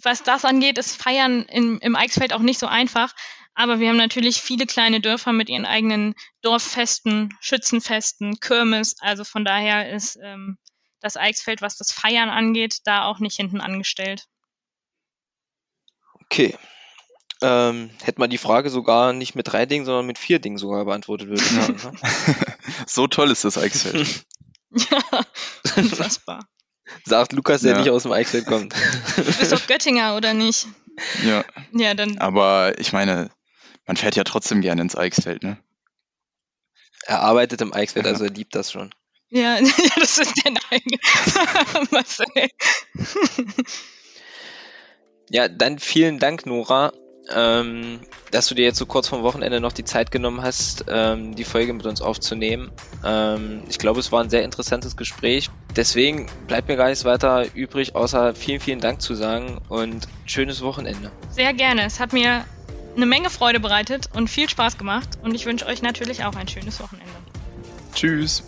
was 0.01 0.23
das 0.23 0.45
angeht, 0.45 0.77
ist 0.77 0.95
Feiern 0.95 1.43
im, 1.49 1.79
im 1.79 1.97
Eichsfeld 1.97 2.31
auch 2.31 2.39
nicht 2.39 2.59
so 2.59 2.67
einfach. 2.67 3.13
Aber 3.55 3.79
wir 3.79 3.89
haben 3.89 3.97
natürlich 3.97 4.41
viele 4.41 4.65
kleine 4.65 4.99
Dörfer 4.99 5.31
mit 5.31 5.49
ihren 5.49 5.65
eigenen 5.65 6.13
Dorffesten, 6.41 7.33
Schützenfesten, 7.39 8.39
Kirmes. 8.41 8.97
Also 8.99 9.23
von 9.23 9.45
daher 9.45 9.91
ist 9.91 10.19
ähm, 10.21 10.57
das 10.99 11.15
Eichsfeld, 11.15 11.61
was 11.61 11.77
das 11.77 11.91
Feiern 11.91 12.29
angeht, 12.29 12.79
da 12.83 13.05
auch 13.05 13.19
nicht 13.19 13.37
hinten 13.37 13.61
angestellt. 13.61 14.27
Okay. 16.25 16.57
Ähm, 17.41 17.91
hätte 18.01 18.19
man 18.19 18.29
die 18.29 18.37
Frage 18.37 18.69
sogar 18.69 19.13
nicht 19.13 19.35
mit 19.35 19.47
drei 19.47 19.65
Dingen, 19.65 19.85
sondern 19.85 20.05
mit 20.05 20.17
vier 20.17 20.39
Dingen 20.39 20.57
sogar 20.57 20.83
beantwortet, 20.85 21.29
würde 21.29 21.41
ich 21.41 21.49
sagen. 21.49 21.79
Ne? 21.83 21.99
so 22.87 23.07
toll 23.07 23.31
ist 23.31 23.45
das 23.45 23.57
Eichsfeld. 23.57 24.25
ja, 24.71 25.21
unfassbar. 25.77 26.45
Sagt 27.03 27.33
Lukas, 27.33 27.61
der 27.61 27.73
ja. 27.73 27.79
nicht 27.79 27.89
aus 27.89 28.03
dem 28.03 28.11
Eichsfeld 28.11 28.45
kommt. 28.45 28.73
Du 29.15 29.23
bist 29.23 29.51
doch 29.51 29.67
Göttinger, 29.67 30.15
oder 30.15 30.33
nicht? 30.33 30.67
Ja. 31.23 31.43
Ja, 31.71 31.93
dann. 31.93 32.17
Aber 32.19 32.79
ich 32.79 32.93
meine, 32.93 33.29
man 33.85 33.97
fährt 33.97 34.15
ja 34.15 34.23
trotzdem 34.23 34.61
gerne 34.61 34.81
ins 34.81 34.95
Eichsfeld, 34.95 35.43
ne? 35.43 35.57
Er 37.05 37.21
arbeitet 37.21 37.61
im 37.61 37.73
Eichsfeld, 37.73 38.05
ja. 38.05 38.11
also 38.11 38.23
er 38.23 38.31
liebt 38.31 38.55
das 38.55 38.71
schon. 38.71 38.93
Ja, 39.29 39.59
das 39.95 40.17
ist 40.17 40.33
der 40.43 40.51
Nein. 40.51 41.87
Marcel. 41.91 42.25
ja, 45.29 45.47
dann 45.47 45.79
vielen 45.79 46.19
Dank, 46.19 46.45
Nora 46.45 46.93
ähm, 47.33 47.99
dass 48.31 48.47
du 48.47 48.55
dir 48.55 48.65
jetzt 48.65 48.77
so 48.77 48.85
kurz 48.85 49.07
vom 49.07 49.23
Wochenende 49.23 49.59
noch 49.59 49.71
die 49.71 49.83
Zeit 49.83 50.11
genommen 50.11 50.41
hast, 50.41 50.85
ähm, 50.87 51.35
die 51.35 51.43
Folge 51.43 51.73
mit 51.73 51.85
uns 51.85 52.01
aufzunehmen. 52.01 52.71
Ähm, 53.03 53.63
ich 53.69 53.77
glaube, 53.77 53.99
es 53.99 54.11
war 54.11 54.23
ein 54.23 54.29
sehr 54.29 54.43
interessantes 54.43 54.95
Gespräch. 54.95 55.49
Deswegen 55.75 56.27
bleibt 56.47 56.67
mir 56.67 56.75
gar 56.75 56.89
nichts 56.89 57.05
weiter 57.05 57.45
übrig, 57.53 57.95
außer 57.95 58.35
vielen, 58.35 58.59
vielen 58.59 58.79
Dank 58.79 59.01
zu 59.01 59.15
sagen 59.15 59.59
und 59.69 60.07
schönes 60.25 60.61
Wochenende. 60.61 61.11
Sehr 61.29 61.53
gerne. 61.53 61.85
Es 61.85 61.99
hat 61.99 62.13
mir 62.13 62.45
eine 62.95 63.05
Menge 63.05 63.29
Freude 63.29 63.59
bereitet 63.59 64.09
und 64.13 64.29
viel 64.29 64.49
Spaß 64.49 64.77
gemacht 64.77 65.09
und 65.21 65.35
ich 65.35 65.45
wünsche 65.45 65.65
euch 65.65 65.81
natürlich 65.81 66.23
auch 66.23 66.35
ein 66.35 66.47
schönes 66.47 66.79
Wochenende. 66.79 67.11
Tschüss. 67.93 68.43